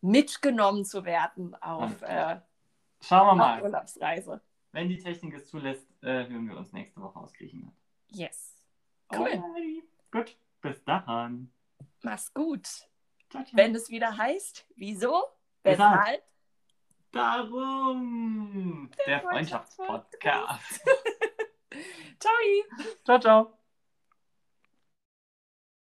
[0.00, 2.40] mitgenommen zu werden auf, äh.
[3.00, 3.62] Schauen wir auf mal.
[3.62, 4.40] Urlaubsreise.
[4.72, 7.74] Wenn die Technik es zulässt, äh, hören wir uns nächste Woche aus Griechenland.
[8.12, 8.54] Yes.
[9.12, 9.28] Cool.
[9.28, 9.82] Alrighty.
[10.10, 11.52] Gut, bis dann.
[12.02, 12.66] Mach's gut.
[13.30, 13.46] Ciao, ciao.
[13.52, 15.24] Wenn es wieder heißt, wieso?
[15.62, 16.22] Weshalb?
[17.12, 18.90] Darum.
[18.98, 20.80] Der Der Freundschaftspodcast.
[22.18, 22.32] Ciao.
[23.04, 23.59] ciao, ciao.